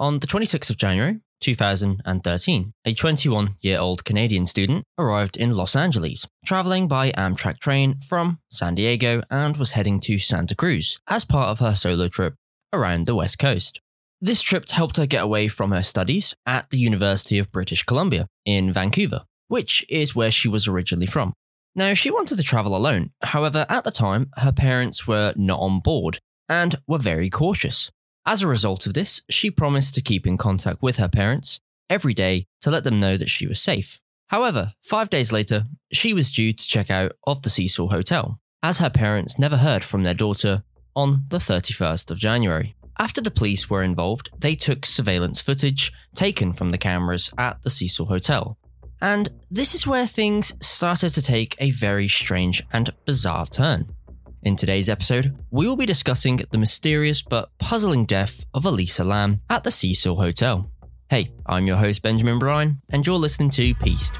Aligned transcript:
On 0.00 0.18
the 0.18 0.26
26th 0.26 0.70
of 0.70 0.78
January, 0.78 1.20
2013, 1.42 2.72
a 2.86 2.94
21 2.94 3.56
year 3.60 3.78
old 3.78 4.02
Canadian 4.02 4.46
student 4.46 4.82
arrived 4.96 5.36
in 5.36 5.52
Los 5.52 5.76
Angeles, 5.76 6.26
traveling 6.46 6.88
by 6.88 7.10
Amtrak 7.10 7.58
train 7.58 8.00
from 8.00 8.38
San 8.50 8.76
Diego 8.76 9.20
and 9.30 9.58
was 9.58 9.72
heading 9.72 10.00
to 10.00 10.16
Santa 10.16 10.56
Cruz 10.56 10.98
as 11.06 11.26
part 11.26 11.48
of 11.48 11.58
her 11.58 11.74
solo 11.74 12.08
trip 12.08 12.32
around 12.72 13.04
the 13.04 13.14
West 13.14 13.38
Coast. 13.38 13.82
This 14.22 14.40
trip 14.40 14.70
helped 14.70 14.96
her 14.96 15.04
get 15.04 15.22
away 15.22 15.48
from 15.48 15.70
her 15.70 15.82
studies 15.82 16.34
at 16.46 16.70
the 16.70 16.78
University 16.78 17.38
of 17.38 17.52
British 17.52 17.82
Columbia 17.82 18.26
in 18.46 18.72
Vancouver, 18.72 19.24
which 19.48 19.84
is 19.90 20.16
where 20.16 20.30
she 20.30 20.48
was 20.48 20.66
originally 20.66 21.04
from. 21.04 21.34
Now, 21.74 21.92
she 21.92 22.10
wanted 22.10 22.38
to 22.38 22.42
travel 22.42 22.74
alone, 22.74 23.10
however, 23.20 23.66
at 23.68 23.84
the 23.84 23.90
time, 23.90 24.30
her 24.38 24.50
parents 24.50 25.06
were 25.06 25.34
not 25.36 25.60
on 25.60 25.80
board 25.80 26.20
and 26.48 26.76
were 26.86 26.96
very 26.96 27.28
cautious. 27.28 27.90
As 28.26 28.42
a 28.42 28.48
result 28.48 28.86
of 28.86 28.94
this, 28.94 29.22
she 29.30 29.50
promised 29.50 29.94
to 29.94 30.02
keep 30.02 30.26
in 30.26 30.36
contact 30.36 30.82
with 30.82 30.96
her 30.96 31.08
parents 31.08 31.60
every 31.88 32.14
day 32.14 32.46
to 32.60 32.70
let 32.70 32.84
them 32.84 33.00
know 33.00 33.16
that 33.16 33.30
she 33.30 33.46
was 33.46 33.60
safe. 33.60 34.00
However, 34.28 34.74
five 34.82 35.10
days 35.10 35.32
later, 35.32 35.64
she 35.92 36.12
was 36.14 36.30
due 36.30 36.52
to 36.52 36.68
check 36.68 36.90
out 36.90 37.12
of 37.26 37.42
the 37.42 37.50
Cecil 37.50 37.88
Hotel, 37.88 38.38
as 38.62 38.78
her 38.78 38.90
parents 38.90 39.38
never 39.38 39.56
heard 39.56 39.82
from 39.82 40.02
their 40.02 40.14
daughter 40.14 40.62
on 40.94 41.24
the 41.28 41.38
31st 41.38 42.10
of 42.10 42.18
January. 42.18 42.76
After 42.98 43.20
the 43.20 43.30
police 43.30 43.70
were 43.70 43.82
involved, 43.82 44.30
they 44.38 44.54
took 44.54 44.84
surveillance 44.84 45.40
footage 45.40 45.92
taken 46.14 46.52
from 46.52 46.70
the 46.70 46.78
cameras 46.78 47.32
at 47.38 47.62
the 47.62 47.70
Cecil 47.70 48.06
Hotel. 48.06 48.58
And 49.00 49.30
this 49.50 49.74
is 49.74 49.86
where 49.86 50.06
things 50.06 50.54
started 50.60 51.10
to 51.10 51.22
take 51.22 51.56
a 51.58 51.70
very 51.70 52.06
strange 52.06 52.62
and 52.72 52.94
bizarre 53.06 53.46
turn. 53.46 53.94
In 54.42 54.56
today's 54.56 54.88
episode, 54.88 55.36
we 55.50 55.66
will 55.66 55.76
be 55.76 55.84
discussing 55.84 56.40
the 56.50 56.56
mysterious 56.56 57.20
but 57.20 57.50
puzzling 57.58 58.06
death 58.06 58.46
of 58.54 58.64
Elisa 58.64 59.04
Lam 59.04 59.42
at 59.50 59.64
the 59.64 59.70
Cecil 59.70 60.16
Hotel. 60.16 60.70
Hey, 61.10 61.30
I'm 61.44 61.66
your 61.66 61.76
host 61.76 62.00
Benjamin 62.00 62.38
Bryan, 62.38 62.80
and 62.88 63.06
you're 63.06 63.18
listening 63.18 63.50
to 63.50 63.74
Pieced. 63.74 64.14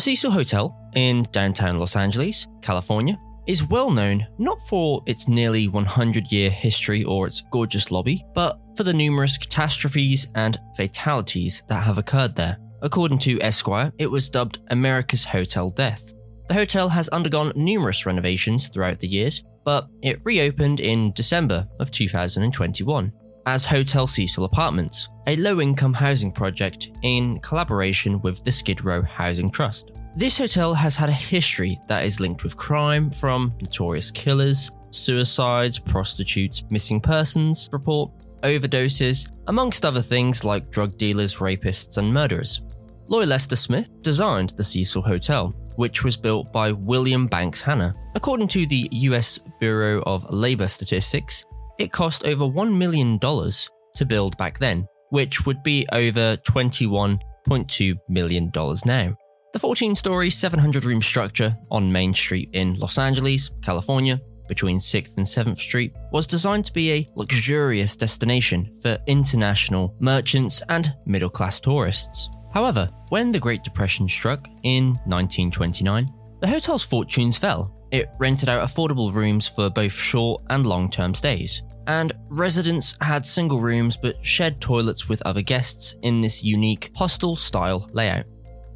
The 0.00 0.16
Cecil 0.16 0.30
Hotel 0.30 0.74
in 0.94 1.24
downtown 1.24 1.78
Los 1.78 1.94
Angeles, 1.94 2.48
California, 2.62 3.20
is 3.46 3.64
well 3.64 3.90
known 3.90 4.26
not 4.38 4.58
for 4.66 5.02
its 5.04 5.28
nearly 5.28 5.68
100 5.68 6.32
year 6.32 6.48
history 6.48 7.04
or 7.04 7.26
its 7.26 7.42
gorgeous 7.52 7.90
lobby, 7.90 8.24
but 8.34 8.58
for 8.78 8.82
the 8.82 8.94
numerous 8.94 9.36
catastrophes 9.36 10.28
and 10.36 10.58
fatalities 10.74 11.62
that 11.68 11.84
have 11.84 11.98
occurred 11.98 12.34
there. 12.34 12.56
According 12.80 13.18
to 13.18 13.42
Esquire, 13.42 13.92
it 13.98 14.06
was 14.06 14.30
dubbed 14.30 14.60
America's 14.70 15.26
Hotel 15.26 15.68
Death. 15.68 16.14
The 16.48 16.54
hotel 16.54 16.88
has 16.88 17.10
undergone 17.10 17.52
numerous 17.54 18.06
renovations 18.06 18.68
throughout 18.68 19.00
the 19.00 19.06
years, 19.06 19.44
but 19.66 19.86
it 20.00 20.24
reopened 20.24 20.80
in 20.80 21.12
December 21.12 21.68
of 21.78 21.90
2021 21.90 23.12
as 23.44 23.66
Hotel 23.66 24.06
Cecil 24.06 24.44
Apartments, 24.46 25.10
a 25.30 25.36
low 25.36 25.60
income 25.60 25.94
housing 25.94 26.32
project 26.32 26.90
in 27.02 27.38
collaboration 27.38 28.20
with 28.20 28.42
the 28.42 28.50
Skid 28.50 28.84
Row 28.84 29.00
Housing 29.00 29.48
Trust. 29.48 29.92
This 30.16 30.36
hotel 30.36 30.74
has 30.74 30.96
had 30.96 31.08
a 31.08 31.12
history 31.12 31.78
that 31.86 32.04
is 32.04 32.18
linked 32.18 32.42
with 32.42 32.56
crime 32.56 33.12
from 33.12 33.54
notorious 33.62 34.10
killers, 34.10 34.72
suicides, 34.90 35.78
prostitutes, 35.78 36.64
missing 36.70 37.00
persons 37.00 37.68
report, 37.70 38.10
overdoses, 38.42 39.30
amongst 39.46 39.86
other 39.86 40.00
things 40.00 40.42
like 40.42 40.72
drug 40.72 40.98
dealers, 40.98 41.36
rapists, 41.36 41.96
and 41.96 42.12
murderers. 42.12 42.62
Loy 43.06 43.22
Lester 43.22 43.54
Smith 43.54 43.88
designed 44.02 44.50
the 44.56 44.64
Cecil 44.64 45.02
Hotel, 45.02 45.54
which 45.76 46.02
was 46.02 46.16
built 46.16 46.52
by 46.52 46.72
William 46.72 47.28
Banks 47.28 47.62
Hanner. 47.62 47.94
According 48.16 48.48
to 48.48 48.66
the 48.66 48.88
US 48.90 49.38
Bureau 49.60 50.02
of 50.06 50.28
Labor 50.28 50.66
Statistics, 50.66 51.44
it 51.78 51.92
cost 51.92 52.24
over 52.24 52.44
$1 52.44 52.76
million 52.76 53.20
to 53.20 54.04
build 54.04 54.36
back 54.36 54.58
then, 54.58 54.88
which 55.10 55.46
would 55.46 55.62
be 55.62 55.86
over 55.92 56.36
$21.2 56.38 57.96
million 58.08 58.50
now. 58.86 59.16
The 59.52 59.58
14 59.58 59.96
story, 59.96 60.30
700 60.30 60.84
room 60.84 61.02
structure 61.02 61.56
on 61.70 61.90
Main 61.90 62.14
Street 62.14 62.50
in 62.52 62.74
Los 62.74 62.98
Angeles, 62.98 63.50
California, 63.62 64.20
between 64.46 64.78
6th 64.78 65.16
and 65.16 65.26
7th 65.26 65.58
Street, 65.58 65.92
was 66.12 66.26
designed 66.26 66.64
to 66.64 66.72
be 66.72 66.92
a 66.92 67.08
luxurious 67.14 67.96
destination 67.96 68.72
for 68.82 68.98
international 69.06 69.96
merchants 70.00 70.62
and 70.68 70.94
middle 71.06 71.30
class 71.30 71.60
tourists. 71.60 72.28
However, 72.52 72.90
when 73.10 73.30
the 73.32 73.38
Great 73.38 73.62
Depression 73.62 74.08
struck 74.08 74.48
in 74.64 74.90
1929, 75.06 76.08
the 76.40 76.48
hotel's 76.48 76.84
fortunes 76.84 77.38
fell. 77.38 77.79
It 77.90 78.10
rented 78.18 78.48
out 78.48 78.66
affordable 78.66 79.12
rooms 79.12 79.48
for 79.48 79.70
both 79.70 79.92
short 79.92 80.42
and 80.50 80.66
long 80.66 80.90
term 80.90 81.14
stays 81.14 81.62
and 81.90 82.12
residents 82.28 82.96
had 83.00 83.26
single 83.26 83.60
rooms 83.60 83.96
but 83.96 84.24
shared 84.24 84.60
toilets 84.60 85.08
with 85.08 85.20
other 85.22 85.42
guests 85.42 85.96
in 86.02 86.20
this 86.20 86.44
unique 86.44 86.92
hostel 86.94 87.34
style 87.34 87.90
layout. 87.92 88.24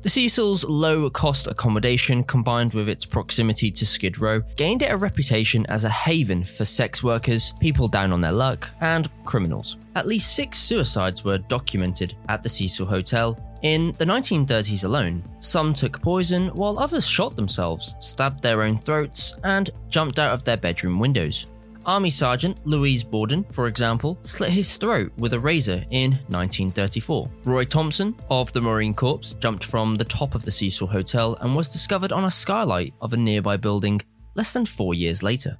The 0.02 0.10
Cecil's 0.10 0.64
low 0.64 1.08
cost 1.08 1.47
accommodation, 1.47 2.25
combined 2.25 2.75
with 2.75 2.91
its 2.91 3.06
proximity 3.06 3.70
to 3.70 3.86
Skid 3.86 4.19
Row, 4.19 4.41
gained 4.56 4.82
it 4.82 4.91
a 4.91 4.97
reputation 4.97 5.64
as 5.66 5.84
a 5.84 5.88
haven 5.88 6.44
for 6.44 6.64
sex 6.64 7.02
workers, 7.02 7.54
people 7.58 7.88
down 7.88 8.12
on 8.12 8.20
their 8.20 8.32
luck, 8.32 8.69
and 8.81 9.08
criminals. 9.25 9.78
At 9.94 10.06
least 10.06 10.34
six 10.34 10.58
suicides 10.58 11.25
were 11.25 11.38
documented 11.38 12.16
at 12.28 12.42
the 12.42 12.50
Cecil 12.50 12.84
Hotel 12.84 13.38
in 13.64 13.94
the 13.98 14.04
1930s 14.04 14.84
alone. 14.84 15.25
Some 15.41 15.75
took 15.75 16.00
poison, 16.00 16.48
while 16.48 16.78
others 16.78 17.08
shot 17.08 17.34
themselves, 17.34 17.97
stabbed 17.98 18.42
their 18.42 18.62
own 18.62 18.78
throats, 18.78 19.34
and 19.42 19.70
jumped 19.88 20.19
out 20.19 20.32
of 20.32 20.44
their 20.44 20.58
bedroom 20.58 20.98
windows. 20.98 21.47
Army 21.86 22.10
Sergeant 22.10 22.58
Louise 22.66 23.02
Borden, 23.02 23.44
for 23.50 23.66
example, 23.66 24.19
slit 24.22 24.50
his 24.50 24.76
throat 24.76 25.12
with 25.16 25.32
a 25.32 25.41
razor 25.41 25.84
in 25.91 26.12
1934. 26.28 27.30
Roy 27.44 27.64
Thompson 27.64 28.14
of 28.30 28.52
the 28.52 28.60
Marine 28.60 28.94
Corps 28.94 29.34
jumped 29.38 29.64
from 29.64 29.94
the 29.94 30.04
top 30.04 30.34
of 30.34 30.44
the 30.44 30.50
Cecil 30.50 30.86
Hotel 30.86 31.34
and 31.41 31.56
was 31.56 31.69
discovered 31.69 32.12
on 32.12 32.25
a 32.25 32.31
skylight 32.31 32.94
of 33.00 33.12
a 33.12 33.16
nearby 33.16 33.56
building 33.56 34.00
less 34.34 34.52
than 34.52 34.64
four 34.64 34.94
years 34.94 35.22
later. 35.22 35.58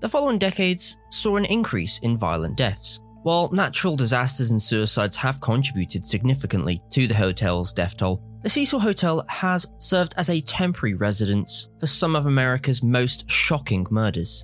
The 0.00 0.08
following 0.08 0.38
decades 0.38 0.98
saw 1.10 1.36
an 1.36 1.44
increase 1.44 1.98
in 1.98 2.16
violent 2.16 2.56
deaths. 2.56 3.00
While 3.22 3.50
natural 3.52 3.96
disasters 3.96 4.50
and 4.50 4.62
suicides 4.62 5.16
have 5.18 5.42
contributed 5.42 6.06
significantly 6.06 6.82
to 6.90 7.06
the 7.06 7.14
hotel's 7.14 7.72
death 7.72 7.96
toll, 7.98 8.22
the 8.42 8.48
Cecil 8.48 8.80
Hotel 8.80 9.22
has 9.28 9.66
served 9.76 10.14
as 10.16 10.30
a 10.30 10.40
temporary 10.40 10.94
residence 10.94 11.68
for 11.78 11.86
some 11.86 12.16
of 12.16 12.24
America's 12.24 12.82
most 12.82 13.28
shocking 13.30 13.86
murders. 13.90 14.42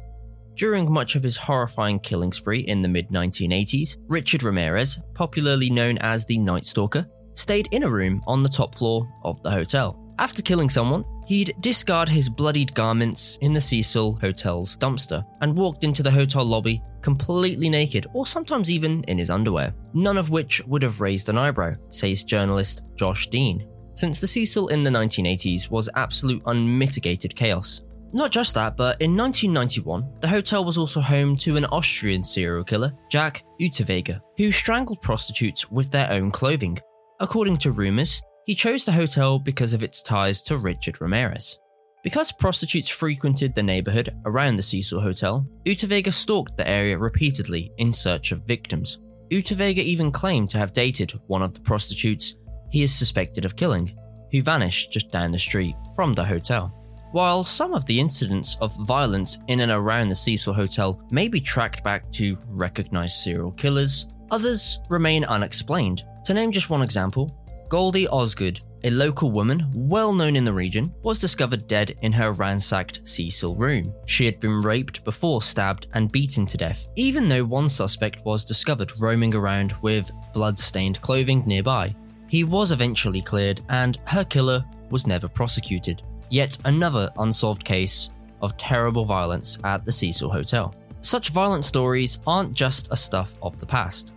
During 0.57 0.93
much 0.93 1.17
of 1.17 1.23
his 1.23 1.39
horrifying 1.39 1.99
killing 2.01 2.33
spree 2.33 2.61
in 2.61 2.83
the 2.83 2.89
mid 2.89 3.09
1980s, 3.09 3.97
Richard 4.09 4.43
Ramirez, 4.43 5.01
popularly 5.15 5.71
known 5.71 5.97
as 5.99 6.27
the 6.27 6.37
Night 6.37 6.67
Stalker, 6.67 7.07
stayed 7.33 7.69
in 7.73 7.83
a 7.83 7.91
room 7.91 8.23
on 8.27 8.43
the 8.43 8.49
top 8.49 8.75
floor 8.75 9.09
of 9.25 9.43
the 9.43 9.51
hotel. 9.51 9.99
After 10.19 10.43
killing 10.43 10.69
someone, 10.69 11.05
he'd 11.27 11.55
discard 11.61 12.09
his 12.09 12.29
bloodied 12.29 12.75
garments 12.75 13.37
in 13.43 13.53
the 13.53 13.61
Cecil 13.61 14.15
Hotel's 14.21 14.77
dumpster 14.77 15.25
and 15.41 15.55
walked 15.55 15.85
into 15.85 16.03
the 16.03 16.11
hotel 16.11 16.45
lobby 16.45 16.83
completely 17.03 17.69
naked 17.69 18.07
or 18.15 18.27
sometimes 18.27 18.71
even 18.71 19.05
in 19.05 19.19
his 19.19 19.31
underwear, 19.31 19.75
none 19.93 20.17
of 20.17 20.31
which 20.31 20.65
would 20.67 20.83
have 20.83 21.01
raised 21.01 21.29
an 21.29 21.39
eyebrow, 21.39 21.75
says 21.91 22.25
journalist 22.25 22.83
Josh 22.97 23.27
Dean. 23.29 23.67
Since 23.95 24.21
the 24.21 24.27
Cecil 24.27 24.69
in 24.69 24.83
the 24.83 24.91
1980s 24.91 25.71
was 25.71 25.89
absolute 25.95 26.43
unmitigated 26.47 27.35
chaos, 27.35 27.83
not 28.13 28.31
just 28.31 28.55
that, 28.55 28.77
but 28.77 29.01
in 29.03 29.17
1991, 29.17 30.21
the 30.21 30.29
hotel 30.29 30.65
was 30.65 30.79
also 30.79 31.01
home 31.01 31.37
to 31.39 31.57
an 31.57 31.65
Austrian 31.67 32.23
serial 32.23 32.65
killer, 32.65 32.93
Jack 33.11 33.45
Unterweger, 33.61 34.21
who 34.37 34.51
strangled 34.51 35.03
prostitutes 35.03 35.71
with 35.71 35.91
their 35.91 36.11
own 36.11 36.31
clothing. 36.31 36.79
According 37.21 37.59
to 37.59 37.73
rumours, 37.73 38.23
he 38.47 38.55
chose 38.55 38.85
the 38.85 38.93
hotel 38.93 39.41
because 39.41 39.75
of 39.75 39.83
its 39.83 40.01
ties 40.01 40.41
to 40.41 40.57
Richard 40.57 41.01
Ramirez. 41.01 41.59
Because 42.05 42.31
prostitutes 42.31 42.89
frequented 42.89 43.55
the 43.55 43.63
neighbourhood 43.63 44.17
around 44.25 44.55
the 44.55 44.63
Cecil 44.63 45.01
Hotel, 45.01 45.45
Unterweger 45.65 46.13
stalked 46.13 46.57
the 46.57 46.69
area 46.69 46.97
repeatedly 46.97 47.73
in 47.79 47.93
search 47.93 48.31
of 48.31 48.47
victims. 48.47 48.99
Unterweger 49.33 49.83
even 49.83 50.13
claimed 50.13 50.49
to 50.51 50.59
have 50.59 50.73
dated 50.73 51.13
one 51.27 51.43
of 51.43 51.55
the 51.55 51.61
prostitutes 51.61 52.37
he 52.71 52.85
is 52.85 52.95
suspected 52.95 53.45
of 53.45 53.57
killing, 53.57 53.93
who 54.31 54.43
vanished 54.43 54.93
just 54.93 55.11
down 55.11 55.33
the 55.33 55.39
street 55.39 55.75
from 55.97 56.15
the 56.15 56.25
hotel. 56.25 56.73
While 57.11 57.43
some 57.43 57.75
of 57.75 57.85
the 57.87 57.99
incidents 57.99 58.57
of 58.61 58.77
violence 58.87 59.39
in 59.49 59.59
and 59.59 59.73
around 59.73 60.09
the 60.09 60.15
Cecil 60.15 60.55
Hotel 60.55 61.03
may 61.11 61.27
be 61.27 61.41
tracked 61.41 61.83
back 61.83 62.13
to 62.13 62.37
recognized 62.47 63.17
serial 63.17 63.51
killers, 63.53 64.07
others 64.31 64.79
remain 64.89 65.25
unexplained. 65.25 66.05
To 66.27 66.35
name 66.35 66.53
just 66.53 66.71
one 66.71 66.83
example, 66.83 67.37
Goldie 67.69 68.09
Osgood 68.09 68.61
a 68.87 68.91
local 68.91 69.33
woman 69.33 69.69
well 69.75 70.13
known 70.13 70.37
in 70.37 70.45
the 70.45 70.53
region, 70.53 70.95
was 71.03 71.19
discovered 71.19 71.67
dead 71.67 71.97
in 72.03 72.13
her 72.13 72.31
ransacked 72.33 73.07
Cecil 73.07 73.57
room. 73.57 73.93
She 74.07 74.25
had 74.25 74.39
been 74.39 74.63
raped 74.63 75.03
before 75.05 75.43
stabbed 75.43 75.89
and 75.95 76.13
beaten 76.13 76.47
to 76.47 76.57
death, 76.57 76.87
even 76.95 77.29
though 77.29 77.45
one 77.45 77.69
suspect 77.69 78.25
was 78.25 78.45
discovered 78.45 78.93
roaming 79.01 79.35
around 79.35 79.75
with 79.83 80.13
blood 80.33 80.57
stained 80.57 81.01
clothing 81.01 81.43
nearby. 81.47 81.97
He 82.29 82.45
was 82.45 82.71
eventually 82.71 83.23
cleared, 83.23 83.61
and 83.69 83.99
her 84.05 84.25
killer 84.25 84.65
was 84.91 85.07
never 85.07 85.29
prosecuted. 85.29 86.03
Yet 86.31 86.57
another 86.65 87.11
unsolved 87.19 87.65
case 87.65 88.11
of 88.41 88.57
terrible 88.57 89.05
violence 89.05 89.59
at 89.65 89.85
the 89.85 89.93
Cecil 89.93 90.31
Hotel. 90.31 90.73
Such 91.01 91.31
violent 91.31 91.65
stories 91.65 92.19
aren't 92.25 92.55
just 92.55 92.89
a 92.93 92.97
stuff 92.97 93.37
of 93.43 93.59
the 93.59 93.67
past. 93.67 94.13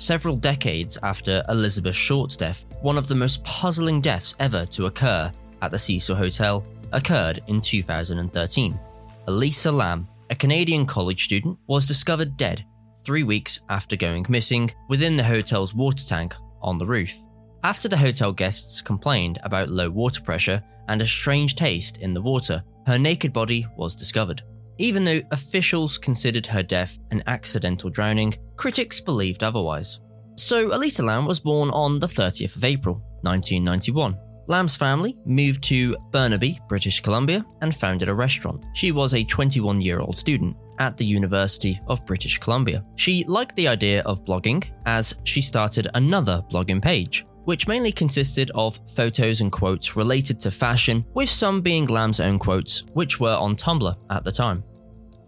Several 0.00 0.34
decades 0.34 0.96
after 1.02 1.44
Elizabeth 1.50 1.94
Short's 1.94 2.34
death, 2.34 2.64
one 2.80 2.96
of 2.96 3.06
the 3.06 3.14
most 3.14 3.44
puzzling 3.44 4.00
deaths 4.00 4.34
ever 4.40 4.64
to 4.64 4.86
occur 4.86 5.30
at 5.60 5.70
the 5.70 5.78
Cecil 5.78 6.16
Hotel 6.16 6.64
occurred 6.92 7.42
in 7.48 7.60
2013. 7.60 8.80
Elisa 9.26 9.70
Lam, 9.70 10.08
a 10.30 10.34
Canadian 10.34 10.86
college 10.86 11.24
student, 11.24 11.58
was 11.66 11.84
discovered 11.84 12.38
dead 12.38 12.64
three 13.04 13.24
weeks 13.24 13.60
after 13.68 13.94
going 13.94 14.24
missing 14.30 14.70
within 14.88 15.18
the 15.18 15.22
hotel's 15.22 15.74
water 15.74 16.06
tank 16.06 16.34
on 16.62 16.78
the 16.78 16.86
roof. 16.86 17.14
After 17.62 17.86
the 17.86 17.98
hotel 17.98 18.32
guests 18.32 18.80
complained 18.80 19.38
about 19.42 19.68
low 19.68 19.90
water 19.90 20.22
pressure 20.22 20.62
and 20.88 21.02
a 21.02 21.06
strange 21.06 21.56
taste 21.56 21.98
in 21.98 22.14
the 22.14 22.22
water, 22.22 22.64
her 22.86 22.98
naked 22.98 23.34
body 23.34 23.66
was 23.76 23.94
discovered. 23.94 24.40
Even 24.80 25.04
though 25.04 25.20
officials 25.30 25.98
considered 25.98 26.46
her 26.46 26.62
death 26.62 26.98
an 27.10 27.22
accidental 27.26 27.90
drowning, 27.90 28.34
critics 28.56 28.98
believed 28.98 29.42
otherwise. 29.44 30.00
So, 30.36 30.74
Elisa 30.74 31.02
Lam 31.02 31.26
was 31.26 31.38
born 31.38 31.68
on 31.68 31.98
the 32.00 32.06
30th 32.06 32.56
of 32.56 32.64
April, 32.64 32.94
1991. 33.20 34.16
Lam's 34.46 34.76
family 34.76 35.18
moved 35.26 35.62
to 35.64 35.98
Burnaby, 36.12 36.58
British 36.66 37.02
Columbia, 37.02 37.44
and 37.60 37.76
founded 37.76 38.08
a 38.08 38.14
restaurant. 38.14 38.64
She 38.72 38.90
was 38.90 39.12
a 39.12 39.22
21 39.22 39.82
year 39.82 40.00
old 40.00 40.18
student 40.18 40.56
at 40.78 40.96
the 40.96 41.04
University 41.04 41.78
of 41.86 42.06
British 42.06 42.38
Columbia. 42.38 42.82
She 42.96 43.22
liked 43.24 43.56
the 43.56 43.68
idea 43.68 44.00
of 44.04 44.24
blogging 44.24 44.64
as 44.86 45.14
she 45.24 45.42
started 45.42 45.88
another 45.92 46.42
blogging 46.50 46.80
page, 46.80 47.26
which 47.44 47.68
mainly 47.68 47.92
consisted 47.92 48.50
of 48.54 48.80
photos 48.96 49.42
and 49.42 49.52
quotes 49.52 49.94
related 49.94 50.40
to 50.40 50.50
fashion, 50.50 51.04
with 51.12 51.28
some 51.28 51.60
being 51.60 51.84
Lam's 51.84 52.18
own 52.18 52.38
quotes, 52.38 52.84
which 52.94 53.20
were 53.20 53.36
on 53.36 53.56
Tumblr 53.56 53.94
at 54.08 54.24
the 54.24 54.32
time. 54.32 54.64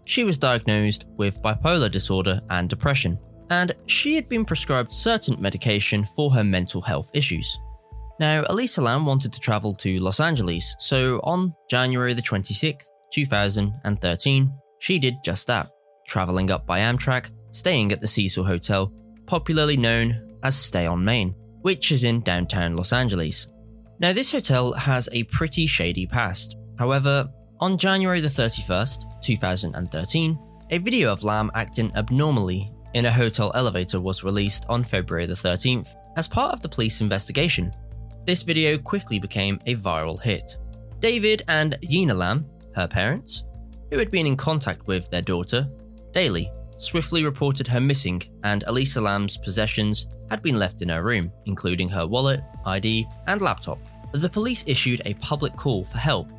She 0.05 0.23
was 0.23 0.37
diagnosed 0.37 1.05
with 1.17 1.41
bipolar 1.41 1.89
disorder 1.89 2.41
and 2.49 2.69
depression, 2.69 3.17
and 3.49 3.73
she 3.87 4.15
had 4.15 4.27
been 4.27 4.45
prescribed 4.45 4.91
certain 4.91 5.39
medication 5.41 6.03
for 6.03 6.31
her 6.33 6.43
mental 6.43 6.81
health 6.81 7.09
issues. 7.13 7.59
Now, 8.19 8.43
Elisa 8.47 8.81
Lam 8.81 9.05
wanted 9.05 9.33
to 9.33 9.39
travel 9.39 9.73
to 9.75 9.99
Los 9.99 10.19
Angeles, 10.19 10.75
so 10.79 11.19
on 11.23 11.53
January 11.69 12.13
the 12.13 12.21
26th, 12.21 12.85
2013, 13.13 14.53
she 14.79 14.99
did 14.99 15.15
just 15.23 15.47
that, 15.47 15.69
traveling 16.07 16.51
up 16.51 16.65
by 16.65 16.79
Amtrak, 16.79 17.29
staying 17.51 17.91
at 17.91 18.01
the 18.01 18.07
Cecil 18.07 18.45
Hotel, 18.45 18.91
popularly 19.25 19.77
known 19.77 20.37
as 20.43 20.57
Stay 20.57 20.85
on 20.85 21.03
Main, 21.03 21.33
which 21.61 21.91
is 21.91 22.03
in 22.03 22.21
downtown 22.21 22.75
Los 22.75 22.91
Angeles. 22.91 23.47
Now, 23.99 24.11
this 24.11 24.31
hotel 24.31 24.73
has 24.73 25.07
a 25.11 25.23
pretty 25.23 25.65
shady 25.65 26.05
past. 26.05 26.57
However, 26.77 27.29
on 27.63 27.77
January 27.77 28.19
the 28.19 28.27
31st, 28.27 29.21
2013, 29.21 30.37
a 30.71 30.77
video 30.79 31.09
of 31.09 31.23
Lam 31.23 31.49
acting 31.55 31.95
abnormally 31.95 32.69
in 32.93 33.05
a 33.05 33.11
hotel 33.11 33.53
elevator 33.55 34.01
was 34.01 34.21
released 34.21 34.65
on 34.67 34.83
February 34.83 35.25
the 35.25 35.33
13th 35.33 35.95
as 36.17 36.27
part 36.27 36.51
of 36.51 36.61
the 36.61 36.67
police 36.67 36.99
investigation. 36.99 37.71
This 38.25 38.43
video 38.43 38.77
quickly 38.77 39.17
became 39.17 39.61
a 39.65 39.77
viral 39.77 40.21
hit. 40.21 40.57
David 40.99 41.43
and 41.47 41.77
Yina 41.81 42.13
Lam, 42.13 42.45
her 42.75 42.85
parents, 42.85 43.45
who 43.91 43.97
had 43.97 44.11
been 44.11 44.27
in 44.27 44.35
contact 44.35 44.85
with 44.87 45.09
their 45.09 45.21
daughter, 45.21 45.65
daily, 46.11 46.51
swiftly 46.77 47.23
reported 47.23 47.65
her 47.65 47.79
missing 47.79 48.21
and 48.43 48.65
Elisa 48.67 48.99
Lam's 48.99 49.37
possessions 49.37 50.07
had 50.29 50.41
been 50.41 50.59
left 50.59 50.81
in 50.81 50.89
her 50.89 51.01
room, 51.01 51.31
including 51.45 51.87
her 51.87 52.05
wallet, 52.05 52.41
ID, 52.65 53.07
and 53.27 53.41
laptop. 53.41 53.79
The 54.11 54.27
police 54.27 54.65
issued 54.67 55.01
a 55.05 55.13
public 55.13 55.55
call 55.55 55.85
for 55.85 55.97
help 55.97 56.29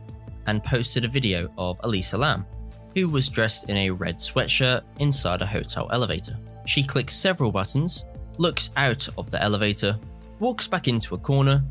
and 0.46 0.62
posted 0.62 1.04
a 1.04 1.08
video 1.08 1.52
of 1.58 1.78
Elisa 1.84 2.18
Lam, 2.18 2.46
who 2.94 3.08
was 3.08 3.28
dressed 3.28 3.68
in 3.68 3.76
a 3.76 3.90
red 3.90 4.16
sweatshirt 4.16 4.82
inside 4.98 5.42
a 5.42 5.46
hotel 5.46 5.88
elevator. 5.92 6.38
She 6.66 6.82
clicks 6.82 7.14
several 7.14 7.52
buttons, 7.52 8.04
looks 8.38 8.70
out 8.76 9.08
of 9.18 9.30
the 9.30 9.42
elevator, 9.42 9.98
walks 10.38 10.66
back 10.66 10.88
into 10.88 11.14
a 11.14 11.18
corner, 11.18 11.64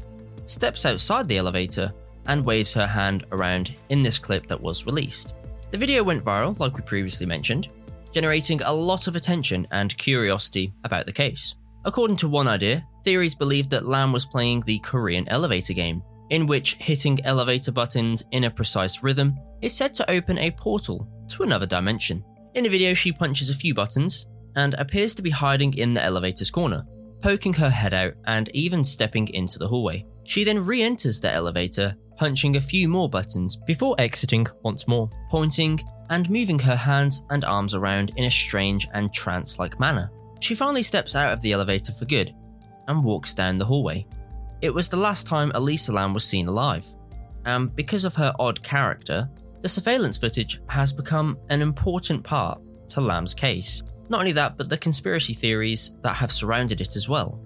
steps 0.46 0.86
outside 0.86 1.28
the 1.28 1.38
elevator, 1.38 1.94
and 2.28 2.46
waves 2.46 2.74
her 2.74 2.88
hand 2.88 3.26
around 3.32 3.76
in 3.90 4.02
this 4.02 4.20
clip 4.20 4.48
that 4.48 4.62
was 4.62 4.86
released. 4.86 5.34
The 5.72 5.78
video 5.78 6.04
went 6.04 6.24
viral, 6.24 6.58
like 6.60 6.76
we 6.76 6.82
previously 6.82 7.26
mentioned, 7.26 7.70
generating 8.12 8.62
a 8.62 8.74
lot 8.74 9.08
of 9.08 9.16
attention 9.16 9.68
and 9.72 9.98
curiosity 9.98 10.72
about 10.84 11.06
the 11.06 11.12
case. 11.12 11.56
According 11.86 12.18
to 12.18 12.30
one 12.30 12.48
idea, 12.48 12.88
theories 13.04 13.36
believed 13.36 13.70
that 13.72 13.86
Lam 13.86 14.14
was 14.14 14.26
playing 14.26 14.62
the 14.62 14.80
Korean 14.80 15.28
elevator 15.28 15.74
game, 15.74 16.02
in 16.30 16.48
which 16.48 16.76
hitting 16.76 17.24
elevator 17.26 17.72
buttons 17.72 18.24
in 18.32 18.46
a 18.46 18.50
precise 18.50 19.04
rhythm 19.04 19.36
is 19.62 19.74
said 19.74 19.94
to 19.94 20.10
open 20.10 20.38
a 20.38 20.52
portal 20.52 21.08
to 21.30 21.44
another 21.44 21.66
dimension. 21.66 22.24
In 22.54 22.64
the 22.64 22.70
video, 22.70 22.94
she 22.94 23.12
punches 23.12 23.50
a 23.50 23.56
few 23.56 23.74
buttons 23.74 24.26
and 24.56 24.74
appears 24.76 25.16
to 25.16 25.22
be 25.22 25.30
hiding 25.30 25.74
in 25.76 25.94
the 25.94 26.04
elevator's 26.04 26.52
corner, 26.52 26.86
poking 27.22 27.54
her 27.54 27.70
head 27.70 27.94
out 27.94 28.14
and 28.26 28.50
even 28.50 28.84
stepping 28.84 29.28
into 29.30 29.58
the 29.58 29.68
hallway. 29.68 30.06
She 30.26 30.44
then 30.44 30.64
re 30.64 30.84
enters 30.84 31.20
the 31.20 31.32
elevator, 31.32 31.96
punching 32.18 32.56
a 32.56 32.62
few 32.62 32.88
more 32.88 33.10
buttons 33.10 33.56
before 33.56 33.96
exiting 34.00 34.46
once 34.64 34.88
more, 34.88 35.10
pointing 35.30 35.80
and 36.10 36.30
moving 36.30 36.60
her 36.60 36.76
hands 36.76 37.26
and 37.30 37.44
arms 37.44 37.74
around 37.74 38.12
in 38.18 38.26
a 38.26 38.32
strange 38.32 38.88
and 38.94 39.14
trance 39.14 39.58
like 39.58 39.80
manner. 39.80 40.12
She 40.40 40.56
finally 40.56 40.84
steps 40.84 41.16
out 41.16 41.34
of 41.34 41.42
the 41.42 41.54
elevator 41.54 41.92
for 41.92 42.06
good 42.06 42.36
and 42.88 43.04
walks 43.04 43.34
down 43.34 43.58
the 43.58 43.66
hallway. 43.66 44.06
It 44.64 44.74
was 44.74 44.88
the 44.88 44.96
last 44.96 45.28
time 45.28 45.52
Elisa 45.56 45.92
Lam 45.92 46.14
was 46.14 46.24
seen 46.24 46.48
alive, 46.48 46.88
and 47.44 47.76
because 47.76 48.06
of 48.06 48.16
her 48.16 48.34
odd 48.40 48.64
character, 48.64 49.30
the 49.60 49.68
surveillance 49.68 50.18
footage 50.18 50.62
has 50.70 50.94
become 50.94 51.38
an 51.50 51.62
important 51.62 52.24
part 52.24 52.62
to 52.88 53.02
Lam's 53.02 53.34
case. 53.34 53.84
Not 54.08 54.22
only 54.22 54.32
that, 54.32 54.56
but 54.56 54.70
the 54.70 54.78
conspiracy 54.78 55.34
theories 55.34 55.96
that 56.02 56.14
have 56.14 56.32
surrounded 56.32 56.80
it 56.80 56.96
as 56.96 57.10
well. 57.10 57.42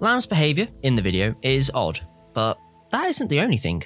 Lam's 0.00 0.26
behaviour 0.26 0.68
in 0.82 0.94
the 0.94 1.00
video 1.00 1.34
is 1.40 1.70
odd, 1.72 1.98
but 2.34 2.58
that 2.90 3.06
isn't 3.06 3.28
the 3.28 3.40
only 3.40 3.56
thing. 3.56 3.82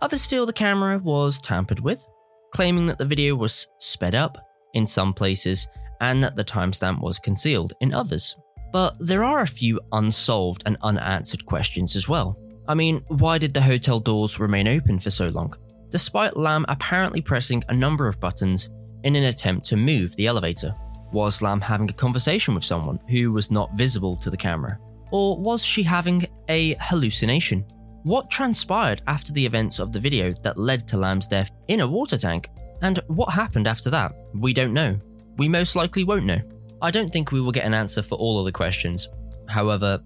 Others 0.00 0.24
feel 0.24 0.46
the 0.46 0.52
camera 0.54 0.96
was 0.96 1.38
tampered 1.38 1.80
with, 1.80 2.06
claiming 2.54 2.86
that 2.86 2.96
the 2.96 3.04
video 3.04 3.34
was 3.34 3.66
sped 3.80 4.14
up 4.14 4.38
in 4.72 4.86
some 4.86 5.12
places 5.12 5.68
and 6.00 6.24
that 6.24 6.36
the 6.36 6.44
timestamp 6.44 7.02
was 7.02 7.18
concealed 7.18 7.74
in 7.82 7.92
others. 7.92 8.34
But 8.72 8.96
there 9.00 9.24
are 9.24 9.40
a 9.40 9.46
few 9.46 9.80
unsolved 9.92 10.62
and 10.66 10.76
unanswered 10.82 11.46
questions 11.46 11.96
as 11.96 12.08
well. 12.08 12.38
I 12.66 12.74
mean, 12.74 13.02
why 13.08 13.38
did 13.38 13.54
the 13.54 13.62
hotel 13.62 13.98
doors 13.98 14.38
remain 14.38 14.68
open 14.68 14.98
for 14.98 15.10
so 15.10 15.28
long? 15.28 15.54
Despite 15.90 16.36
Lam 16.36 16.66
apparently 16.68 17.22
pressing 17.22 17.64
a 17.68 17.74
number 17.74 18.06
of 18.06 18.20
buttons 18.20 18.68
in 19.04 19.16
an 19.16 19.24
attempt 19.24 19.66
to 19.66 19.76
move 19.76 20.14
the 20.16 20.26
elevator. 20.26 20.74
Was 21.12 21.40
Lam 21.40 21.60
having 21.60 21.88
a 21.88 21.94
conversation 21.94 22.54
with 22.54 22.64
someone 22.64 23.00
who 23.08 23.32
was 23.32 23.50
not 23.50 23.72
visible 23.74 24.16
to 24.16 24.28
the 24.28 24.36
camera? 24.36 24.78
Or 25.10 25.38
was 25.38 25.64
she 25.64 25.82
having 25.82 26.26
a 26.48 26.74
hallucination? 26.80 27.64
What 28.02 28.30
transpired 28.30 29.02
after 29.06 29.32
the 29.32 29.44
events 29.44 29.78
of 29.78 29.92
the 29.92 30.00
video 30.00 30.34
that 30.42 30.58
led 30.58 30.86
to 30.88 30.98
Lam's 30.98 31.26
death 31.26 31.50
in 31.68 31.80
a 31.80 31.86
water 31.86 32.18
tank? 32.18 32.50
And 32.82 32.98
what 33.08 33.32
happened 33.32 33.66
after 33.66 33.88
that? 33.90 34.14
We 34.34 34.52
don't 34.52 34.74
know. 34.74 34.98
We 35.38 35.48
most 35.48 35.74
likely 35.74 36.04
won't 36.04 36.26
know. 36.26 36.40
I 36.80 36.92
don't 36.92 37.10
think 37.10 37.32
we 37.32 37.40
will 37.40 37.52
get 37.52 37.64
an 37.64 37.74
answer 37.74 38.02
for 38.02 38.14
all 38.16 38.38
of 38.38 38.44
the 38.44 38.52
questions. 38.52 39.08
However, 39.48 40.00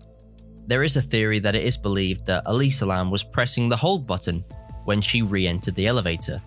there 0.67 0.83
is 0.83 0.97
a 0.97 1.03
theory 1.03 1.39
that 1.41 1.55
it 1.55 1.65
is 1.65 1.77
believed 1.77 2.25
that 2.27 2.45
Elisa 2.47 2.87
Lam 2.87 3.11
was 3.11 3.23
pressing 3.23 3.69
the 3.69 3.77
hold 3.77 4.07
button 4.07 4.45
when 4.85 5.01
she 5.01 5.23
re 5.23 5.47
entered 5.47 5.75
the 5.75 5.87
elevator, 5.87 6.41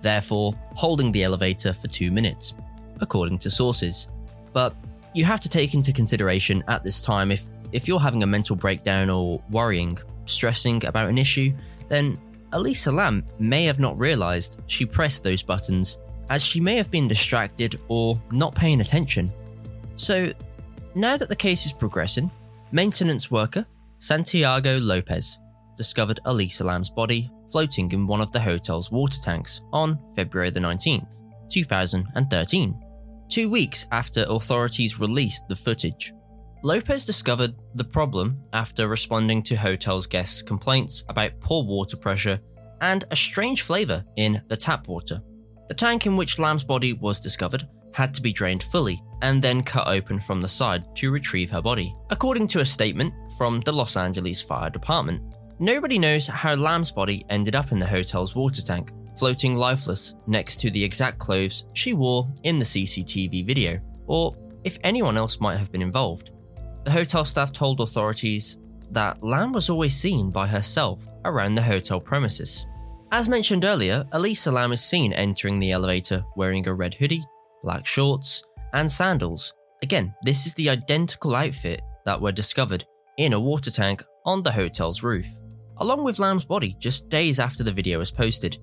therefore 0.00 0.54
holding 0.74 1.10
the 1.10 1.24
elevator 1.24 1.72
for 1.72 1.88
two 1.88 2.12
minutes, 2.12 2.54
according 3.00 3.38
to 3.38 3.50
sources. 3.50 4.08
But 4.52 4.76
you 5.12 5.24
have 5.24 5.40
to 5.40 5.48
take 5.48 5.74
into 5.74 5.92
consideration 5.92 6.62
at 6.68 6.84
this 6.84 7.00
time 7.00 7.32
if, 7.32 7.48
if 7.72 7.88
you're 7.88 7.98
having 7.98 8.22
a 8.22 8.26
mental 8.26 8.54
breakdown 8.54 9.10
or 9.10 9.42
worrying, 9.50 9.98
stressing 10.26 10.84
about 10.84 11.08
an 11.08 11.18
issue, 11.18 11.52
then 11.88 12.16
Elisa 12.52 12.92
Lam 12.92 13.26
may 13.40 13.64
have 13.64 13.80
not 13.80 13.98
realised 13.98 14.60
she 14.68 14.86
pressed 14.86 15.24
those 15.24 15.42
buttons 15.42 15.98
as 16.30 16.44
she 16.44 16.60
may 16.60 16.76
have 16.76 16.90
been 16.90 17.08
distracted 17.08 17.80
or 17.88 18.20
not 18.30 18.54
paying 18.54 18.80
attention 18.80 19.32
so, 19.96 20.32
now 20.94 21.16
that 21.16 21.28
the 21.28 21.36
case 21.36 21.66
is 21.66 21.72
progressing, 21.72 22.30
maintenance 22.72 23.30
worker 23.30 23.66
Santiago 23.98 24.78
Lopez 24.78 25.38
discovered 25.76 26.20
Elisa 26.24 26.64
Lam's 26.64 26.90
body 26.90 27.30
floating 27.50 27.90
in 27.92 28.06
one 28.06 28.20
of 28.20 28.32
the 28.32 28.40
hotel's 28.40 28.90
water 28.90 29.20
tanks 29.20 29.62
on 29.72 29.98
February 30.14 30.50
the 30.50 30.60
19th, 30.60 31.22
2013, 31.50 32.80
two 33.28 33.48
weeks 33.48 33.86
after 33.92 34.24
authorities 34.28 35.00
released 35.00 35.46
the 35.48 35.56
footage. 35.56 36.12
Lopez 36.62 37.04
discovered 37.04 37.54
the 37.74 37.84
problem 37.84 38.42
after 38.52 38.88
responding 38.88 39.42
to 39.42 39.54
hotel's 39.54 40.06
guests' 40.06 40.42
complaints 40.42 41.04
about 41.08 41.38
poor 41.40 41.64
water 41.64 41.96
pressure 41.96 42.40
and 42.80 43.04
a 43.10 43.16
strange 43.16 43.62
flavour 43.62 44.04
in 44.16 44.42
the 44.48 44.56
tap 44.56 44.88
water. 44.88 45.20
The 45.68 45.74
tank 45.74 46.06
in 46.06 46.16
which 46.16 46.38
Lam's 46.38 46.64
body 46.64 46.92
was 46.92 47.20
discovered 47.20 47.68
had 47.94 48.12
to 48.12 48.20
be 48.20 48.32
drained 48.32 48.62
fully 48.62 49.02
and 49.22 49.40
then 49.40 49.62
cut 49.62 49.88
open 49.88 50.20
from 50.20 50.42
the 50.42 50.48
side 50.48 50.84
to 50.96 51.10
retrieve 51.10 51.50
her 51.50 51.62
body. 51.62 51.94
According 52.10 52.48
to 52.48 52.60
a 52.60 52.64
statement 52.64 53.14
from 53.38 53.60
the 53.60 53.72
Los 53.72 53.96
Angeles 53.96 54.42
Fire 54.42 54.68
Department, 54.68 55.22
nobody 55.58 55.98
knows 55.98 56.26
how 56.26 56.54
Lam's 56.54 56.90
body 56.90 57.24
ended 57.30 57.54
up 57.54 57.72
in 57.72 57.78
the 57.78 57.86
hotel's 57.86 58.34
water 58.34 58.60
tank, 58.60 58.92
floating 59.16 59.54
lifeless 59.54 60.14
next 60.26 60.60
to 60.60 60.70
the 60.70 60.82
exact 60.82 61.18
clothes 61.18 61.64
she 61.72 61.94
wore 61.94 62.28
in 62.42 62.58
the 62.58 62.64
CCTV 62.64 63.46
video, 63.46 63.80
or 64.06 64.34
if 64.64 64.78
anyone 64.82 65.16
else 65.16 65.40
might 65.40 65.56
have 65.56 65.70
been 65.70 65.82
involved. 65.82 66.30
The 66.84 66.90
hotel 66.90 67.24
staff 67.24 67.52
told 67.52 67.80
authorities 67.80 68.58
that 68.90 69.22
Lam 69.22 69.52
was 69.52 69.70
always 69.70 69.96
seen 69.96 70.30
by 70.30 70.46
herself 70.46 71.06
around 71.24 71.54
the 71.54 71.62
hotel 71.62 72.00
premises. 72.00 72.66
As 73.12 73.28
mentioned 73.28 73.64
earlier, 73.64 74.04
Elisa 74.12 74.50
Lam 74.50 74.72
is 74.72 74.82
seen 74.82 75.12
entering 75.12 75.58
the 75.60 75.70
elevator 75.70 76.24
wearing 76.36 76.66
a 76.66 76.74
red 76.74 76.94
hoodie, 76.94 77.24
black 77.64 77.86
shorts, 77.86 78.44
and 78.74 78.90
sandals. 78.90 79.52
Again, 79.82 80.14
this 80.22 80.46
is 80.46 80.54
the 80.54 80.68
identical 80.68 81.34
outfit 81.34 81.80
that 82.04 82.20
were 82.20 82.32
discovered 82.32 82.84
in 83.18 83.32
a 83.32 83.40
water 83.40 83.70
tank 83.70 84.02
on 84.24 84.42
the 84.42 84.52
hotel's 84.52 85.02
roof, 85.02 85.26
along 85.78 86.04
with 86.04 86.18
Lam's 86.18 86.44
body 86.44 86.76
just 86.78 87.08
days 87.08 87.40
after 87.40 87.64
the 87.64 87.72
video 87.72 87.98
was 87.98 88.10
posted, 88.10 88.58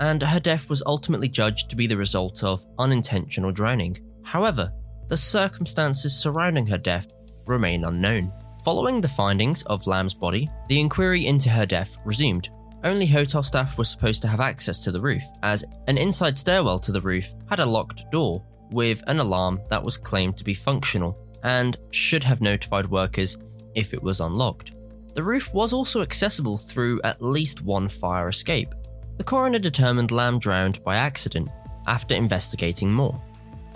and 0.00 0.22
her 0.22 0.40
death 0.40 0.68
was 0.70 0.82
ultimately 0.86 1.28
judged 1.28 1.68
to 1.70 1.76
be 1.76 1.86
the 1.86 1.96
result 1.96 2.42
of 2.42 2.64
unintentional 2.78 3.52
drowning. 3.52 3.96
However, 4.22 4.72
the 5.08 5.16
circumstances 5.16 6.18
surrounding 6.18 6.66
her 6.66 6.78
death 6.78 7.08
remain 7.46 7.84
unknown. 7.84 8.32
Following 8.64 9.00
the 9.00 9.08
findings 9.08 9.62
of 9.64 9.86
Lam's 9.86 10.14
body, 10.14 10.48
the 10.68 10.80
inquiry 10.80 11.26
into 11.26 11.50
her 11.50 11.66
death 11.66 11.98
resumed. 12.06 12.48
Only 12.84 13.06
hotel 13.06 13.42
staff 13.42 13.78
were 13.78 13.84
supposed 13.84 14.20
to 14.22 14.28
have 14.28 14.40
access 14.40 14.78
to 14.80 14.92
the 14.92 15.00
roof, 15.00 15.22
as 15.42 15.64
an 15.88 15.96
inside 15.96 16.38
stairwell 16.38 16.78
to 16.80 16.92
the 16.92 17.00
roof 17.00 17.32
had 17.48 17.60
a 17.60 17.66
locked 17.66 18.10
door 18.12 18.44
with 18.72 19.02
an 19.06 19.20
alarm 19.20 19.62
that 19.70 19.82
was 19.82 19.96
claimed 19.96 20.36
to 20.36 20.44
be 20.44 20.52
functional 20.52 21.18
and 21.42 21.78
should 21.90 22.22
have 22.22 22.42
notified 22.42 22.86
workers 22.86 23.38
if 23.74 23.94
it 23.94 24.02
was 24.02 24.20
unlocked. 24.20 24.72
The 25.14 25.22
roof 25.22 25.52
was 25.54 25.72
also 25.72 26.02
accessible 26.02 26.58
through 26.58 27.00
at 27.04 27.22
least 27.22 27.62
one 27.62 27.88
fire 27.88 28.28
escape. 28.28 28.74
The 29.16 29.24
coroner 29.24 29.58
determined 29.58 30.10
Lam 30.10 30.38
drowned 30.38 30.82
by 30.84 30.96
accident 30.96 31.48
after 31.86 32.14
investigating 32.14 32.92
more. 32.92 33.22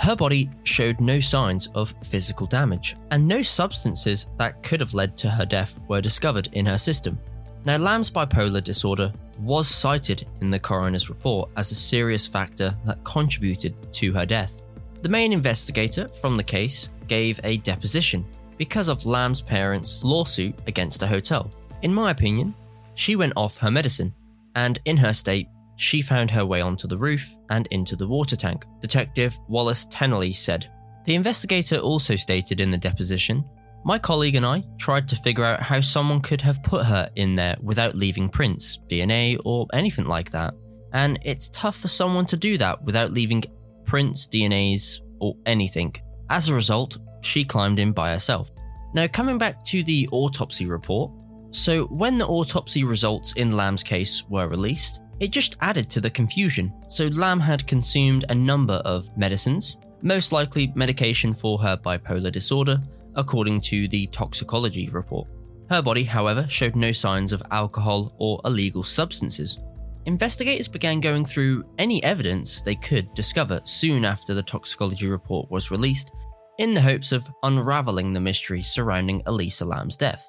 Her 0.01 0.17
body 0.17 0.51
showed 0.65 1.01
no 1.01 1.19
signs 1.19 1.69
of 1.75 1.95
physical 2.05 2.47
damage, 2.47 2.95
and 3.11 3.27
no 3.27 3.41
substances 3.41 4.29
that 4.39 4.63
could 4.63 4.81
have 4.81 4.95
led 4.95 5.17
to 5.19 5.31
her 5.31 5.47
death 5.47 5.79
were 5.89 6.01
discovered 6.01 6.49
in 6.53 6.67
her 6.67 6.79
system. 6.79 7.19
Now, 7.65 7.77
Lam's 7.77 8.11
bipolar 8.11 8.63
disorder 8.63 9.13
was 9.39 9.69
cited 9.69 10.27
in 10.41 10.51
the 10.51 10.59
coroner's 10.59 11.09
report 11.09 11.51
as 11.57 11.71
a 11.71 11.77
serious 11.77 12.27
factor 12.27 12.77
that 12.85 13.05
contributed 13.05 13.75
to 13.95 14.13
her 14.13 14.27
death. 14.27 14.63
The 15.03 15.09
main 15.09 15.33
investigator 15.33 16.09
from 16.09 16.37
the 16.37 16.43
case 16.43 16.89
gave 17.07 17.41
a 17.45 17.59
deposition 17.59 18.25
because 18.57 18.89
of 18.89 19.07
Lam's 19.07 19.41
parents' 19.41 20.03
lawsuit 20.03 20.55
against 20.67 21.01
the 21.01 21.07
hotel. 21.07 21.51
In 21.83 21.95
my 21.95 22.11
opinion, 22.11 22.55
she 22.95 23.15
went 23.15 23.33
off 23.37 23.57
her 23.59 23.71
medicine, 23.71 24.13
and 24.57 24.79
in 24.85 24.97
her 24.97 25.13
state, 25.13 25.49
she 25.77 26.03
found 26.03 26.31
her 26.33 26.45
way 26.45 26.61
onto 26.61 26.89
the 26.89 26.99
roof 26.99 27.37
and 27.51 27.69
into 27.71 27.95
the 27.95 28.09
water 28.09 28.35
tank, 28.35 28.65
Detective 28.81 29.39
Wallace 29.47 29.87
Tennelly 29.87 30.35
said. 30.35 30.69
The 31.05 31.15
investigator 31.15 31.79
also 31.79 32.17
stated 32.17 32.61
in 32.61 32.73
the 32.73 32.77
deposition 32.77 33.45
My 33.89 33.99
colleague 33.99 34.35
and 34.35 34.45
I 34.45 34.65
tried 34.79 35.09
to 35.09 35.17
figure 35.17 35.47
out 35.47 35.63
how 35.63 35.81
someone 35.81 36.21
could 36.21 36.43
have 36.43 36.63
put 36.63 36.85
her 36.85 37.09
in 37.17 37.35
there 37.35 37.57
without 37.63 37.95
leaving 37.95 38.29
prints, 38.29 38.81
DNA, 38.87 39.39
or 39.47 39.67
anything 39.73 40.05
like 40.05 40.31
that. 40.33 40.53
And 40.93 41.19
it's 41.25 41.49
tough 41.49 41.79
for 41.79 41.89
someone 41.89 42.27
to 42.27 42.37
do 42.37 42.59
that 42.59 42.85
without 42.85 43.13
leaving 43.13 43.45
prints, 43.87 44.29
DNAs, 44.29 45.01
or 45.21 45.37
anything. 45.47 45.95
As 46.29 46.51
a 46.51 46.55
result, 46.55 46.99
she 47.23 47.47
climbed 47.47 47.79
in 47.79 47.93
by 47.93 48.13
herself. 48.13 48.51
Now, 48.93 49.07
coming 49.07 49.39
back 49.39 49.65
to 49.65 49.83
the 49.83 50.07
autopsy 50.13 50.67
report. 50.67 51.11
So, 51.53 51.85
when 51.85 52.19
the 52.19 52.27
autopsy 52.27 52.85
results 52.85 53.33
in 53.37 53.57
Lam's 53.57 53.83
case 53.83 54.23
were 54.29 54.49
released, 54.49 55.01
it 55.19 55.31
just 55.31 55.57
added 55.63 55.89
to 55.89 56.03
the 56.03 56.11
confusion, 56.11 56.75
so 56.89 57.07
Lam 57.07 57.41
had 57.41 57.67
consumed 57.67 58.27
a 58.29 58.35
number 58.35 58.83
of 58.85 59.09
medicines, 59.17 59.79
most 60.03 60.31
likely 60.31 60.73
medication 60.75 61.33
for 61.33 61.59
her 61.59 61.75
bipolar 61.79 62.31
disorder, 62.31 62.79
according 63.19 63.61
to 63.61 63.87
the 63.89 64.07
toxicology 64.07 64.89
report. 64.89 65.29
Her 65.69 65.83
body, 65.83 66.05
however, 66.05 66.47
showed 66.49 66.75
no 66.75 66.93
signs 66.93 67.35
of 67.35 67.43
alcohol 67.51 68.15
or 68.19 68.41
illegal 68.47 68.83
substances. 68.83 69.59
Investigators 70.07 70.69
began 70.69 71.01
going 71.01 71.27
through 71.27 71.65
any 71.79 72.03
evidence 72.03 72.63
they 72.63 72.77
could 72.77 73.13
discover 73.13 73.61
soon 73.65 74.07
after 74.07 74.33
the 74.33 74.43
toxicology 74.43 75.09
report 75.09 75.51
was 75.51 75.71
released, 75.71 76.11
in 76.59 76.73
the 76.73 76.81
hopes 76.81 77.13
of 77.13 77.29
unraveling 77.43 78.15
the 78.15 78.21
mystery 78.21 78.63
surrounding 78.63 79.23
Elisa 79.27 79.67
Lam's 79.67 79.97
death. 79.97 80.27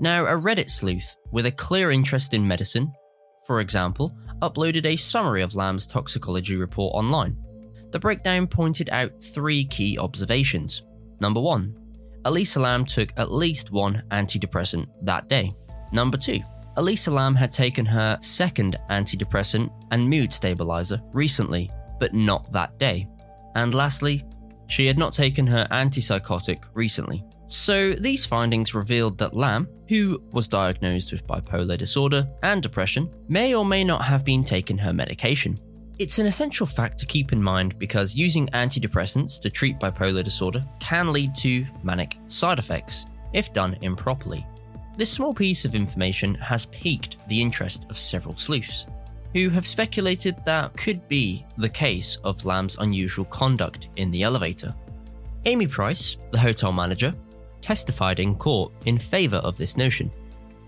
Now, 0.00 0.24
a 0.24 0.38
Reddit 0.38 0.70
sleuth 0.70 1.18
with 1.30 1.44
a 1.44 1.52
clear 1.52 1.90
interest 1.90 2.32
in 2.32 2.48
medicine 2.48 2.90
for 3.50 3.60
example, 3.60 4.16
uploaded 4.42 4.86
a 4.86 4.94
summary 4.94 5.42
of 5.42 5.56
Lam's 5.56 5.84
toxicology 5.84 6.54
report 6.54 6.94
online. 6.94 7.36
The 7.90 7.98
breakdown 7.98 8.46
pointed 8.46 8.88
out 8.90 9.20
three 9.20 9.64
key 9.64 9.98
observations. 9.98 10.82
Number 11.20 11.40
one, 11.40 11.74
Elisa 12.24 12.60
Lam 12.60 12.84
took 12.84 13.12
at 13.16 13.32
least 13.32 13.70
one 13.70 14.02
antidepressant 14.10 14.86
that 15.02 15.28
day. 15.28 15.52
Number 15.92 16.16
two, 16.16 16.40
Elisa 16.76 17.10
Lam 17.10 17.34
had 17.34 17.50
taken 17.50 17.84
her 17.86 18.18
second 18.20 18.78
antidepressant 18.90 19.70
and 19.90 20.08
mood 20.08 20.32
stabilizer 20.32 21.00
recently, 21.12 21.70
but 21.98 22.14
not 22.14 22.52
that 22.52 22.78
day. 22.78 23.08
And 23.54 23.74
lastly, 23.74 24.24
she 24.68 24.86
had 24.86 24.98
not 24.98 25.12
taken 25.12 25.46
her 25.46 25.66
antipsychotic 25.72 26.64
recently. 26.74 27.24
So, 27.46 27.94
these 27.94 28.24
findings 28.24 28.74
revealed 28.76 29.18
that 29.18 29.34
Lam, 29.34 29.68
who 29.88 30.22
was 30.30 30.46
diagnosed 30.46 31.10
with 31.10 31.26
bipolar 31.26 31.76
disorder 31.76 32.28
and 32.44 32.62
depression, 32.62 33.12
may 33.28 33.54
or 33.54 33.64
may 33.64 33.82
not 33.82 34.04
have 34.04 34.24
been 34.24 34.44
taking 34.44 34.78
her 34.78 34.92
medication. 34.92 35.58
It's 36.00 36.18
an 36.18 36.24
essential 36.24 36.64
fact 36.64 36.96
to 37.00 37.04
keep 37.06 37.30
in 37.30 37.42
mind 37.42 37.78
because 37.78 38.14
using 38.14 38.46
antidepressants 38.54 39.38
to 39.40 39.50
treat 39.50 39.78
bipolar 39.78 40.24
disorder 40.24 40.64
can 40.78 41.12
lead 41.12 41.34
to 41.34 41.66
manic 41.82 42.16
side 42.26 42.58
effects 42.58 43.04
if 43.34 43.52
done 43.52 43.76
improperly. 43.82 44.46
This 44.96 45.12
small 45.12 45.34
piece 45.34 45.66
of 45.66 45.74
information 45.74 46.36
has 46.36 46.64
piqued 46.64 47.18
the 47.28 47.38
interest 47.38 47.84
of 47.90 47.98
several 47.98 48.34
sleuths, 48.34 48.86
who 49.34 49.50
have 49.50 49.66
speculated 49.66 50.36
that 50.46 50.74
could 50.74 51.06
be 51.06 51.44
the 51.58 51.68
case 51.68 52.16
of 52.24 52.46
Lam's 52.46 52.76
unusual 52.78 53.26
conduct 53.26 53.90
in 53.96 54.10
the 54.10 54.22
elevator. 54.22 54.74
Amy 55.44 55.66
Price, 55.66 56.16
the 56.30 56.38
hotel 56.38 56.72
manager, 56.72 57.14
testified 57.60 58.20
in 58.20 58.36
court 58.36 58.72
in 58.86 58.98
favour 58.98 59.36
of 59.36 59.58
this 59.58 59.76
notion. 59.76 60.10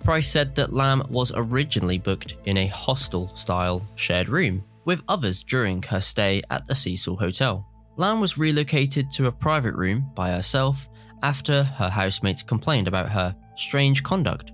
Price 0.04 0.28
said 0.28 0.54
that 0.56 0.74
Lam 0.74 1.02
was 1.08 1.32
originally 1.34 1.96
booked 1.96 2.34
in 2.44 2.58
a 2.58 2.66
hostel 2.66 3.34
style 3.34 3.82
shared 3.94 4.28
room 4.28 4.62
with 4.84 5.02
others 5.08 5.42
during 5.42 5.82
her 5.84 6.00
stay 6.00 6.42
at 6.50 6.66
the 6.66 6.74
Cecil 6.74 7.16
Hotel. 7.16 7.66
Lam 7.96 8.20
was 8.20 8.38
relocated 8.38 9.10
to 9.12 9.26
a 9.26 9.32
private 9.32 9.74
room 9.74 10.10
by 10.14 10.30
herself 10.30 10.88
after 11.22 11.62
her 11.62 11.88
housemates 11.88 12.42
complained 12.42 12.88
about 12.88 13.10
her 13.10 13.34
strange 13.56 14.02
conduct. 14.02 14.52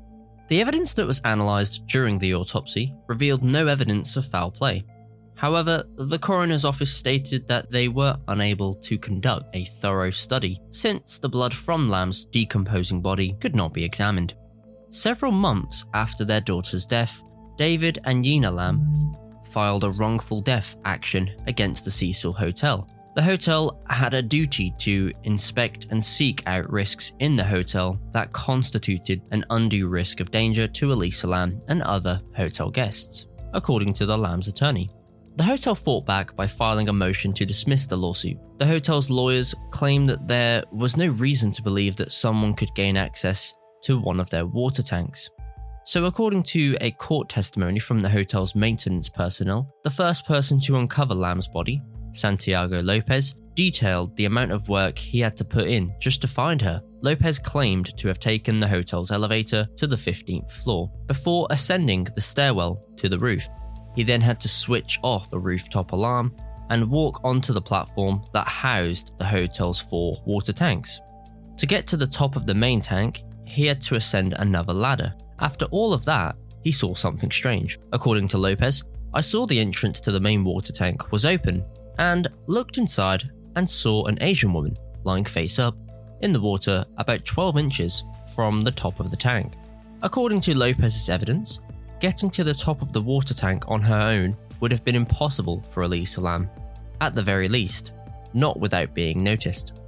The 0.49 0.61
evidence 0.61 0.94
that 0.94 1.06
was 1.06 1.20
analysed 1.25 1.87
during 1.87 2.18
the 2.18 2.35
autopsy 2.35 2.94
revealed 3.06 3.42
no 3.44 3.66
evidence 3.66 4.16
of 4.16 4.26
foul 4.26 4.50
play, 4.50 4.85
However, 5.38 5.85
the 5.97 6.18
coroner's 6.18 6.64
office 6.64 6.92
stated 6.92 7.47
that 7.47 7.70
they 7.70 7.87
were 7.87 8.18
unable 8.26 8.75
to 8.75 8.99
conduct 8.99 9.54
a 9.54 9.66
thorough 9.80 10.11
study 10.11 10.61
since 10.73 11.20
the 11.20 11.28
blood 11.28 11.54
from 11.54 11.88
Lam's 11.88 12.25
decomposing 12.25 13.00
body 13.00 13.37
could 13.40 13.54
not 13.54 13.73
be 13.73 13.85
examined. 13.85 14.35
Several 14.90 15.30
months 15.30 15.85
after 15.94 16.25
their 16.25 16.40
daughter's 16.40 16.87
death, 16.87 17.23
David 17.56 18.00
and 18.02 18.25
Yina 18.25 18.52
Lam 18.52 19.14
filed 19.48 19.84
a 19.84 19.90
wrongful 19.90 20.40
death 20.40 20.76
action 20.84 21.30
against 21.46 21.84
the 21.84 21.90
Cecil 21.90 22.32
Hotel. 22.32 22.88
The 23.14 23.22
hotel 23.22 23.82
had 23.88 24.14
a 24.14 24.22
duty 24.22 24.72
to 24.78 25.10
inspect 25.24 25.86
and 25.90 26.04
seek 26.04 26.42
out 26.46 26.70
risks 26.70 27.12
in 27.18 27.34
the 27.34 27.44
hotel 27.44 27.98
that 28.12 28.32
constituted 28.32 29.22
an 29.32 29.44
undue 29.50 29.88
risk 29.88 30.20
of 30.20 30.30
danger 30.30 30.68
to 30.68 30.92
Elisa 30.92 31.26
Lam 31.26 31.58
and 31.66 31.82
other 31.82 32.22
hotel 32.36 32.70
guests, 32.70 33.26
according 33.54 33.92
to 33.94 34.06
the 34.06 34.16
Lam's 34.16 34.46
attorney. 34.46 34.88
The 35.34 35.44
hotel 35.44 35.74
fought 35.74 36.06
back 36.06 36.36
by 36.36 36.46
filing 36.46 36.88
a 36.88 36.92
motion 36.92 37.32
to 37.34 37.46
dismiss 37.46 37.86
the 37.86 37.96
lawsuit. 37.96 38.38
The 38.58 38.66
hotel's 38.66 39.08
lawyers 39.08 39.54
claimed 39.70 40.08
that 40.08 40.28
there 40.28 40.64
was 40.72 40.96
no 40.96 41.08
reason 41.08 41.50
to 41.52 41.62
believe 41.62 41.96
that 41.96 42.12
someone 42.12 42.54
could 42.54 42.74
gain 42.74 42.96
access 42.96 43.54
to 43.82 44.00
one 44.00 44.20
of 44.20 44.30
their 44.30 44.46
water 44.46 44.82
tanks. 44.82 45.30
So, 45.85 46.04
according 46.04 46.42
to 46.44 46.76
a 46.80 46.90
court 46.92 47.28
testimony 47.28 47.78
from 47.78 48.00
the 48.00 48.08
hotel's 48.08 48.54
maintenance 48.54 49.08
personnel, 49.08 49.75
the 49.85 49.90
first 49.90 50.26
person 50.26 50.61
to 50.61 50.76
uncover 50.76 51.14
Lam's 51.14 51.49
body, 51.49 51.82
Santiago 52.12 52.80
Lopez, 52.80 53.35
detailed 53.54 54.14
the 54.16 54.26
amount 54.26 54.52
of 54.52 54.68
work 54.68 54.97
he 54.97 55.18
had 55.18 55.37
to 55.37 55.44
put 55.44 55.66
in 55.66 55.92
just 55.99 56.20
to 56.20 56.28
find 56.28 56.62
her. 56.62 56.82
Lopez 57.00 57.38
claimed 57.38 57.97
to 57.97 58.06
have 58.06 58.20
taken 58.20 58.61
the 58.61 58.68
hotel's 58.68 59.11
elevator 59.11 59.66
to 59.76 59.87
the 59.87 59.97
15th 59.97 60.50
floor 60.50 60.90
before 61.06 61.47
ascending 61.50 62.04
the 62.14 62.20
stairwell 62.20 62.85
to 62.97 63.08
the 63.08 63.18
roof. 63.18 63.49
He 63.97 64.04
then 64.04 64.20
had 64.20 64.38
to 64.40 64.49
switch 64.49 64.99
off 65.02 65.30
the 65.30 65.40
rooftop 65.40 65.92
alarm 65.92 66.37
and 66.70 66.90
walk 66.90 67.20
onto 67.25 67.52
the 67.52 67.61
platform 67.61 68.23
that 68.32 68.47
housed 68.47 69.12
the 69.18 69.25
hotel's 69.25 69.80
four 69.80 70.23
water 70.25 70.52
tanks. 70.52 71.00
To 71.56 71.66
get 71.66 71.87
to 71.88 71.97
the 71.97 72.06
top 72.06 72.37
of 72.37 72.47
the 72.47 72.54
main 72.54 72.80
tank, 72.80 73.25
he 73.44 73.66
had 73.66 73.80
to 73.82 73.97
ascend 73.97 74.35
another 74.35 74.73
ladder. 74.73 75.14
After 75.40 75.66
all 75.66 75.92
of 75.92 76.04
that, 76.04 76.37
he 76.62 76.73
saw 76.73 76.95
something 76.95 77.30
strange. 77.30 77.78
According 77.92 78.28
to 78.28 78.38
Lopez, 78.38 78.85
I 79.14 79.21
saw 79.21 79.47
the 79.47 79.59
entrance 79.59 80.00
to 80.00 80.12
the 80.12 80.21
main 80.21 80.45
water 80.45 80.73
tank 80.73 81.12
was 81.12 81.25
open 81.25 81.64
and 81.99 82.28
looked 82.47 82.78
inside 82.78 83.30
and 83.57 83.68
saw 83.68 84.04
an 84.07 84.18
Asian 84.21 84.52
woman 84.52 84.76
lying 85.04 85.25
face 85.25 85.59
up 85.59 85.76
in 86.21 86.33
the 86.33 86.40
water 86.40 86.85
about 86.97 87.25
12 87.25 87.59
inches 87.59 88.04
from 88.35 88.62
the 88.62 88.71
top 88.71 89.00
of 89.00 89.11
the 89.11 89.16
tank. 89.16 89.54
According 90.02 90.40
to 90.42 90.57
Lopez's 90.57 91.09
evidence, 91.09 91.61
getting 92.00 92.30
to 92.30 92.45
the 92.45 92.54
top 92.54 92.83
of 92.83 92.92
the 92.92 93.00
water 93.00 93.35
tank 93.35 93.64
on 93.68 93.80
her 93.80 94.00
own 94.00 94.37
would 94.61 94.73
have 94.73 94.85
been 94.85 94.95
impossible 94.95 95.62
for 95.68 95.83
Elisa 95.83 96.21
Lam, 96.21 96.50
at 97.00 97.14
the 97.14 97.23
very 97.23 97.49
least, 97.49 97.92
not 98.35 98.59
without 98.59 98.95
being 98.95 99.23
noticed. 99.23 99.80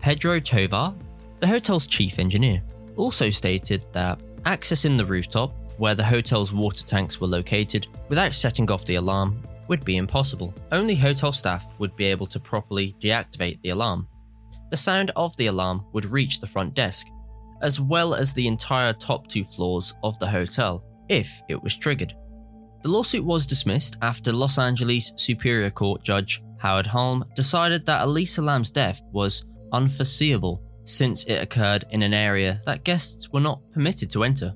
Pedro 0.00 0.38
Tovar, 0.38 0.94
the 1.40 1.46
hotel's 1.46 1.86
chief 1.86 2.18
engineer, 2.18 2.62
also 2.96 3.30
stated 3.30 3.84
that 3.92 4.20
accessing 4.44 4.96
the 4.96 5.06
rooftop 5.06 5.52
where 5.78 5.94
the 5.94 6.04
hotel's 6.04 6.52
water 6.52 6.84
tanks 6.84 7.20
were 7.20 7.26
located 7.26 7.86
without 8.08 8.34
setting 8.34 8.70
off 8.70 8.84
the 8.84 8.94
alarm 8.96 9.42
would 9.68 9.84
be 9.84 9.96
impossible. 9.96 10.54
Only 10.72 10.94
hotel 10.94 11.32
staff 11.32 11.66
would 11.78 11.96
be 11.96 12.04
able 12.04 12.26
to 12.26 12.40
properly 12.40 12.94
deactivate 13.00 13.60
the 13.62 13.70
alarm. 13.70 14.08
The 14.70 14.76
sound 14.76 15.10
of 15.16 15.36
the 15.36 15.46
alarm 15.46 15.84
would 15.92 16.04
reach 16.04 16.40
the 16.40 16.46
front 16.46 16.74
desk, 16.74 17.06
as 17.62 17.80
well 17.80 18.14
as 18.14 18.32
the 18.32 18.46
entire 18.46 18.92
top 18.92 19.28
two 19.28 19.44
floors 19.44 19.94
of 20.02 20.18
the 20.18 20.26
hotel, 20.26 20.84
if 21.08 21.42
it 21.48 21.62
was 21.62 21.76
triggered. 21.76 22.14
The 22.82 22.90
lawsuit 22.90 23.24
was 23.24 23.46
dismissed 23.46 23.96
after 24.02 24.32
Los 24.32 24.58
Angeles 24.58 25.12
Superior 25.16 25.70
Court 25.70 26.02
Judge 26.02 26.42
Howard 26.58 26.86
Halm 26.86 27.24
decided 27.34 27.86
that 27.86 28.02
Elisa 28.02 28.42
Lam's 28.42 28.70
death 28.70 29.00
was 29.12 29.46
unforeseeable 29.72 30.62
since 30.84 31.24
it 31.24 31.42
occurred 31.42 31.84
in 31.90 32.02
an 32.02 32.14
area 32.14 32.60
that 32.66 32.84
guests 32.84 33.30
were 33.30 33.40
not 33.40 33.60
permitted 33.72 34.10
to 34.12 34.24
enter. 34.24 34.54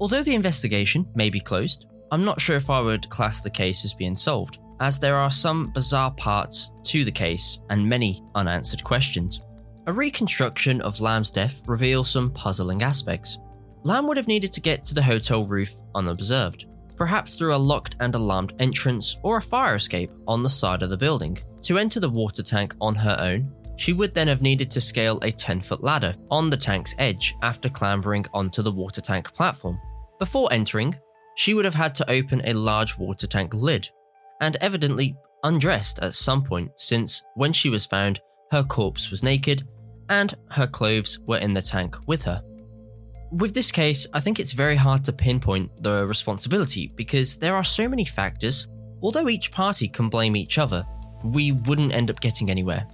Although 0.00 0.22
the 0.22 0.34
investigation 0.34 1.06
may 1.14 1.30
be 1.30 1.40
closed, 1.40 1.86
I'm 2.10 2.24
not 2.24 2.40
sure 2.40 2.56
if 2.56 2.70
I 2.70 2.80
would 2.80 3.08
class 3.10 3.40
the 3.40 3.50
case 3.50 3.84
as 3.84 3.94
being 3.94 4.16
solved, 4.16 4.58
as 4.80 4.98
there 4.98 5.16
are 5.16 5.30
some 5.30 5.72
bizarre 5.72 6.12
parts 6.12 6.70
to 6.84 7.04
the 7.04 7.12
case 7.12 7.58
and 7.68 7.86
many 7.86 8.22
unanswered 8.34 8.84
questions. 8.84 9.40
A 9.86 9.92
reconstruction 9.92 10.80
of 10.82 11.00
Lam's 11.00 11.30
death 11.30 11.62
reveals 11.66 12.10
some 12.10 12.30
puzzling 12.30 12.82
aspects. 12.82 13.38
Lam 13.84 14.06
would 14.06 14.16
have 14.16 14.28
needed 14.28 14.52
to 14.52 14.60
get 14.60 14.84
to 14.86 14.94
the 14.94 15.02
hotel 15.02 15.44
roof 15.44 15.72
unobserved, 15.94 16.66
perhaps 16.96 17.34
through 17.34 17.54
a 17.54 17.56
locked 17.56 17.96
and 18.00 18.14
alarmed 18.14 18.52
entrance 18.58 19.16
or 19.22 19.38
a 19.38 19.42
fire 19.42 19.76
escape 19.76 20.10
on 20.26 20.42
the 20.42 20.48
side 20.48 20.82
of 20.82 20.90
the 20.90 20.96
building. 20.96 21.38
To 21.62 21.78
enter 21.78 22.00
the 22.00 22.10
water 22.10 22.42
tank 22.42 22.74
on 22.80 22.94
her 22.94 23.16
own, 23.18 23.52
she 23.78 23.92
would 23.92 24.12
then 24.12 24.26
have 24.26 24.42
needed 24.42 24.70
to 24.72 24.80
scale 24.80 25.20
a 25.20 25.30
10 25.30 25.60
foot 25.60 25.82
ladder 25.84 26.14
on 26.32 26.50
the 26.50 26.56
tank's 26.56 26.96
edge 26.98 27.36
after 27.42 27.68
clambering 27.68 28.26
onto 28.34 28.60
the 28.60 28.72
water 28.72 29.00
tank 29.00 29.32
platform. 29.32 29.80
Before 30.18 30.52
entering, 30.52 30.96
she 31.36 31.54
would 31.54 31.64
have 31.64 31.76
had 31.76 31.94
to 31.94 32.10
open 32.10 32.42
a 32.44 32.52
large 32.52 32.98
water 32.98 33.28
tank 33.28 33.54
lid, 33.54 33.88
and 34.40 34.56
evidently 34.60 35.16
undressed 35.44 36.00
at 36.00 36.16
some 36.16 36.42
point 36.42 36.72
since 36.76 37.22
when 37.36 37.52
she 37.52 37.70
was 37.70 37.86
found, 37.86 38.20
her 38.50 38.64
corpse 38.64 39.12
was 39.12 39.22
naked 39.22 39.62
and 40.08 40.34
her 40.50 40.66
clothes 40.66 41.20
were 41.26 41.38
in 41.38 41.54
the 41.54 41.62
tank 41.62 41.96
with 42.08 42.22
her. 42.22 42.42
With 43.30 43.54
this 43.54 43.70
case, 43.70 44.08
I 44.12 44.18
think 44.18 44.40
it's 44.40 44.52
very 44.52 44.74
hard 44.74 45.04
to 45.04 45.12
pinpoint 45.12 45.84
the 45.84 46.04
responsibility 46.04 46.92
because 46.96 47.36
there 47.36 47.54
are 47.54 47.64
so 47.64 47.88
many 47.88 48.04
factors. 48.04 48.66
Although 49.02 49.28
each 49.28 49.52
party 49.52 49.86
can 49.86 50.08
blame 50.08 50.34
each 50.34 50.58
other, 50.58 50.84
we 51.22 51.52
wouldn't 51.52 51.94
end 51.94 52.10
up 52.10 52.20
getting 52.20 52.50
anywhere. 52.50 52.84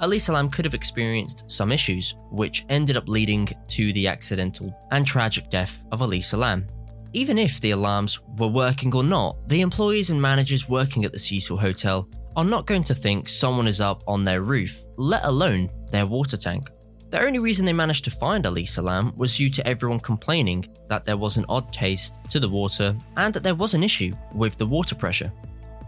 Elisa 0.00 0.32
Lam 0.32 0.50
could 0.50 0.64
have 0.66 0.74
experienced 0.74 1.50
some 1.50 1.72
issues, 1.72 2.14
which 2.30 2.66
ended 2.68 2.96
up 2.96 3.08
leading 3.08 3.48
to 3.68 3.92
the 3.94 4.06
accidental 4.06 4.76
and 4.90 5.06
tragic 5.06 5.48
death 5.48 5.84
of 5.90 6.02
Elisa 6.02 6.36
Lam. 6.36 6.66
Even 7.14 7.38
if 7.38 7.60
the 7.60 7.70
alarms 7.70 8.20
were 8.36 8.46
working 8.46 8.94
or 8.94 9.02
not, 9.02 9.48
the 9.48 9.62
employees 9.62 10.10
and 10.10 10.20
managers 10.20 10.68
working 10.68 11.06
at 11.06 11.12
the 11.12 11.18
Cecil 11.18 11.56
Hotel 11.56 12.06
are 12.36 12.44
not 12.44 12.66
going 12.66 12.84
to 12.84 12.94
think 12.94 13.28
someone 13.28 13.66
is 13.66 13.80
up 13.80 14.04
on 14.06 14.22
their 14.22 14.42
roof, 14.42 14.84
let 14.98 15.24
alone 15.24 15.70
their 15.90 16.04
water 16.04 16.36
tank. 16.36 16.70
The 17.08 17.22
only 17.22 17.38
reason 17.38 17.64
they 17.64 17.72
managed 17.72 18.04
to 18.04 18.10
find 18.10 18.44
Elisa 18.44 18.82
Lam 18.82 19.16
was 19.16 19.36
due 19.36 19.48
to 19.48 19.66
everyone 19.66 20.00
complaining 20.00 20.66
that 20.90 21.06
there 21.06 21.16
was 21.16 21.38
an 21.38 21.46
odd 21.48 21.72
taste 21.72 22.14
to 22.28 22.38
the 22.38 22.48
water 22.48 22.94
and 23.16 23.32
that 23.32 23.42
there 23.42 23.54
was 23.54 23.72
an 23.72 23.82
issue 23.82 24.12
with 24.34 24.58
the 24.58 24.66
water 24.66 24.94
pressure. 24.94 25.32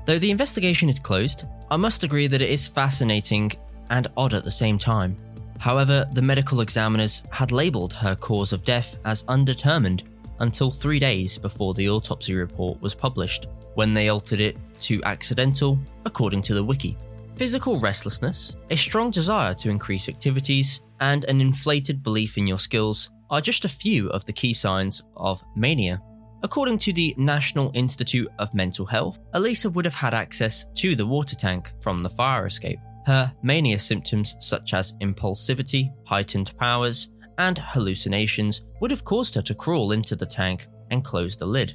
Though 0.07 0.19
the 0.19 0.31
investigation 0.31 0.89
is 0.89 0.99
closed, 0.99 1.45
I 1.71 1.77
must 1.77 2.05
agree 2.05 2.29
that 2.29 2.41
it 2.41 2.49
is 2.49 2.67
fascinating 2.67 3.53
and 3.91 4.07
odd 4.17 4.35
at 4.35 4.45
the 4.45 4.51
same 4.51 4.79
time. 4.79 5.17
However, 5.59 6.09
the 6.13 6.23
medical 6.23 6.61
examiners 6.61 7.23
had 7.31 7.53
labelled 7.53 7.93
her 7.93 8.15
cause 8.15 8.53
of 8.53 8.65
death 8.65 8.97
as 9.05 9.25
undetermined 9.29 10.05
until 10.41 10.71
three 10.71 10.99
days 10.99 11.37
before 11.37 11.75
the 11.75 11.89
autopsy 11.89 12.35
report 12.35 12.81
was 12.81 12.95
published, 12.95 13.47
when 13.75 13.93
they 13.93 14.09
altered 14.09 14.41
it 14.41 14.57
to 14.79 15.03
accidental, 15.05 15.79
according 16.05 16.43
to 16.43 16.55
the 16.55 16.63
wiki. 16.63 16.97
Physical 17.37 17.81
restlessness, 17.81 18.57
a 18.71 18.77
strong 18.77 19.11
desire 19.11 19.55
to 19.55 19.71
increase 19.71 20.09
activities, 20.09 20.81
and 21.01 21.25
an 21.25 21.41
inflated 21.41 22.03
belief 22.03 22.39
in 22.39 22.47
your 22.47 22.59
skills 22.59 23.11
are 23.31 23.41
just 23.41 23.65
a 23.65 23.69
few 23.69 24.09
of 24.11 24.25
the 24.25 24.33
key 24.33 24.53
signs 24.53 25.03
of 25.17 25.43
mania. 25.55 26.03
According 26.43 26.79
to 26.81 26.93
the 26.93 27.15
National 27.19 27.71
Institute 27.75 28.29
of 28.39 28.55
Mental 28.55 28.87
Health, 28.87 29.19
Elisa 29.35 29.71
would 29.71 29.85
have 29.85 29.95
had 29.95 30.15
access 30.15 30.67
to 30.77 30.95
the 30.95 31.07
water 31.07 31.35
tank 31.35 31.73
from 31.81 32.03
the 32.03 32.11
fire 32.11 32.47
escape. 32.47 32.79
Her 33.09 33.33
mania 33.43 33.79
symptoms, 33.79 34.37
such 34.39 34.75
as 34.75 34.93
impulsivity, 35.01 35.89
heightened 36.05 36.55
powers, 36.59 37.09
and 37.39 37.57
hallucinations, 37.57 38.67
would 38.83 38.91
have 38.91 39.07
caused 39.07 39.35
her 39.35 39.41
to 39.41 39.55
crawl 39.55 39.93
into 39.93 40.15
the 40.15 40.27
tank 40.27 40.67
and 40.91 41.03
close 41.03 41.35
the 41.35 41.47
lid. 41.47 41.75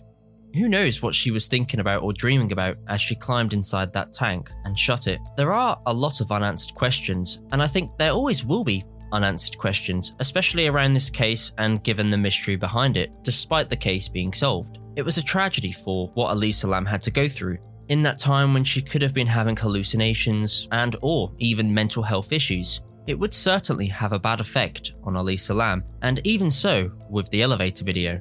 Who 0.53 0.69
knows 0.69 1.01
what 1.01 1.15
she 1.15 1.31
was 1.31 1.47
thinking 1.47 1.79
about 1.79 2.03
or 2.03 2.13
dreaming 2.13 2.51
about 2.51 2.77
as 2.87 3.01
she 3.01 3.15
climbed 3.15 3.53
inside 3.53 3.91
that 3.93 4.13
tank 4.13 4.51
and 4.65 4.77
shut 4.77 5.07
it? 5.07 5.19
There 5.35 5.53
are 5.53 5.81
a 5.87 5.93
lot 5.93 6.21
of 6.21 6.31
unanswered 6.31 6.75
questions, 6.75 7.39
and 7.51 7.63
I 7.63 7.67
think 7.67 7.97
there 7.97 8.11
always 8.11 8.45
will 8.45 8.63
be 8.63 8.85
unanswered 9.11 9.57
questions, 9.57 10.13
especially 10.19 10.67
around 10.67 10.93
this 10.93 11.09
case 11.09 11.51
and 11.57 11.83
given 11.83 12.11
the 12.11 12.17
mystery 12.17 12.57
behind 12.57 12.95
it, 12.95 13.11
despite 13.23 13.71
the 13.71 13.75
case 13.75 14.07
being 14.07 14.33
solved. 14.33 14.77
It 14.95 15.01
was 15.01 15.17
a 15.17 15.23
tragedy 15.23 15.71
for 15.71 16.11
what 16.13 16.29
Elisa 16.29 16.67
Lam 16.67 16.85
had 16.85 17.01
to 17.01 17.11
go 17.11 17.27
through, 17.27 17.57
in 17.93 18.01
that 18.01 18.17
time 18.17 18.55
when 18.55 18.63
she 18.63 18.81
could 18.81 19.03
have 19.03 19.13
been 19.13 19.27
having 19.27 19.55
hallucinations 19.55 20.67
and 20.71 20.95
or 21.03 21.31
even 21.37 21.71
mental 21.71 22.01
health 22.01 22.31
issues. 22.31 22.81
It 23.05 23.13
would 23.19 23.35
certainly 23.35 23.85
have 23.85 24.13
a 24.13 24.19
bad 24.19 24.41
effect 24.41 24.93
on 25.03 25.15
Elisa 25.15 25.53
Lam, 25.53 25.83
and 26.01 26.19
even 26.25 26.49
so 26.49 26.91
with 27.07 27.29
the 27.29 27.43
elevator 27.43 27.85
video. 27.85 28.19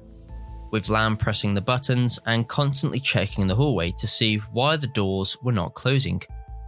With 0.73 0.91
Lam 0.91 1.17
pressing 1.17 1.55
the 1.55 1.63
buttons 1.63 2.19
and 2.27 2.47
constantly 2.49 3.01
checking 3.01 3.47
the 3.47 3.55
hallway 3.55 3.95
to 3.99 4.07
see 4.07 4.37
why 4.53 4.77
the 4.77 4.89
doors 4.89 5.39
were 5.43 5.53
not 5.53 5.73
closing, 5.73 6.21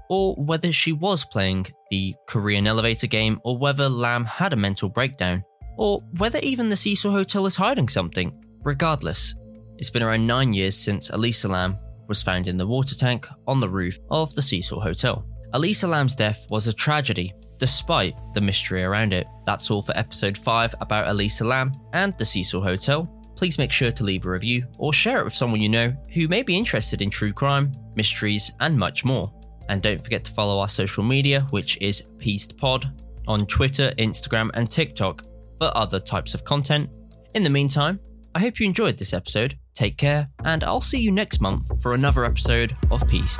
or 0.09 0.35
whether 0.37 0.73
she 0.73 0.93
was 0.93 1.27
playing 1.27 1.67
the 1.90 2.14
Korean 2.27 2.67
elevator 2.67 3.07
game, 3.07 3.38
or 3.45 3.59
whether 3.59 3.87
Lam 3.87 4.25
had 4.25 4.55
a 4.55 4.57
mental 4.57 4.88
breakdown, 4.88 5.45
or 5.77 6.01
whether 6.17 6.38
even 6.38 6.71
the 6.71 6.77
Cecil 6.77 7.12
Hotel 7.12 7.45
is 7.45 7.57
hiding 7.57 7.90
something. 7.90 8.33
Regardless, 8.62 9.35
it's 9.77 9.90
been 9.90 10.03
around 10.03 10.27
nine 10.27 10.55
years 10.55 10.75
since 10.75 11.11
Elisa 11.11 11.49
Lam 11.49 11.79
was 12.09 12.23
found 12.23 12.49
in 12.49 12.57
the 12.57 12.67
water 12.67 12.95
tank 12.95 13.27
on 13.47 13.61
the 13.61 13.69
roof 13.69 13.99
of 14.11 14.35
the 14.35 14.43
Cecil 14.43 14.81
Hotel. 14.81 15.27
Elisa 15.53 15.87
Lam's 15.87 16.17
death 16.17 16.47
was 16.51 16.67
a 16.67 16.73
tragedy, 16.73 17.33
despite 17.59 18.14
the 18.35 18.40
mystery 18.40 18.83
around 18.83 19.12
it. 19.12 19.27
That's 19.47 19.71
all 19.71 19.83
for 19.83 19.97
episode 19.97 20.37
5 20.37 20.75
about 20.81 21.09
Elisa 21.09 21.45
Lam 21.45 21.73
and 21.93 22.17
the 22.19 22.25
Cecil 22.25 22.62
Hotel. 22.62 23.05
Please 23.37 23.59
make 23.59 23.73
sure 23.73 23.90
to 23.90 24.05
leave 24.05 24.27
a 24.27 24.31
review 24.31 24.67
or 24.79 24.93
share 24.93 25.21
it 25.21 25.25
with 25.25 25.35
someone 25.35 25.61
you 25.61 25.69
know 25.69 25.95
who 26.12 26.29
may 26.29 26.43
be 26.43 26.57
interested 26.57 27.03
in 27.03 27.11
true 27.11 27.33
crime, 27.33 27.73
mysteries, 27.95 28.51
and 28.61 28.79
much 28.79 29.05
more. 29.05 29.33
And 29.69 29.83
don't 29.83 30.03
forget 30.03 30.25
to 30.25 30.33
follow 30.33 30.59
our 30.61 30.69
social 30.69 31.03
media, 31.03 31.47
which 31.51 31.79
is 31.81 32.03
PeastPod 32.19 33.01
on 33.27 33.47
Twitter, 33.47 33.93
Instagram, 33.99 34.51
and 34.55 34.71
TikTok 34.71 35.25
for 35.59 35.71
other 35.77 36.01
types 36.01 36.35
of 36.35 36.45
content. 36.45 36.90
In 37.35 37.43
the 37.43 37.51
meantime, 37.51 37.99
I 38.35 38.40
hope 38.40 38.61
you 38.61 38.67
enjoyed 38.67 38.99
this 38.99 39.14
episode 39.14 39.59
Take 39.75 39.97
care, 39.97 40.29
and 40.45 40.63
I'll 40.63 40.81
see 40.81 41.01
you 41.01 41.11
next 41.11 41.41
month 41.41 41.83
for 41.83 41.95
another 41.95 42.25
episode 42.25 42.77
of 42.91 43.07
Peace. 43.09 43.39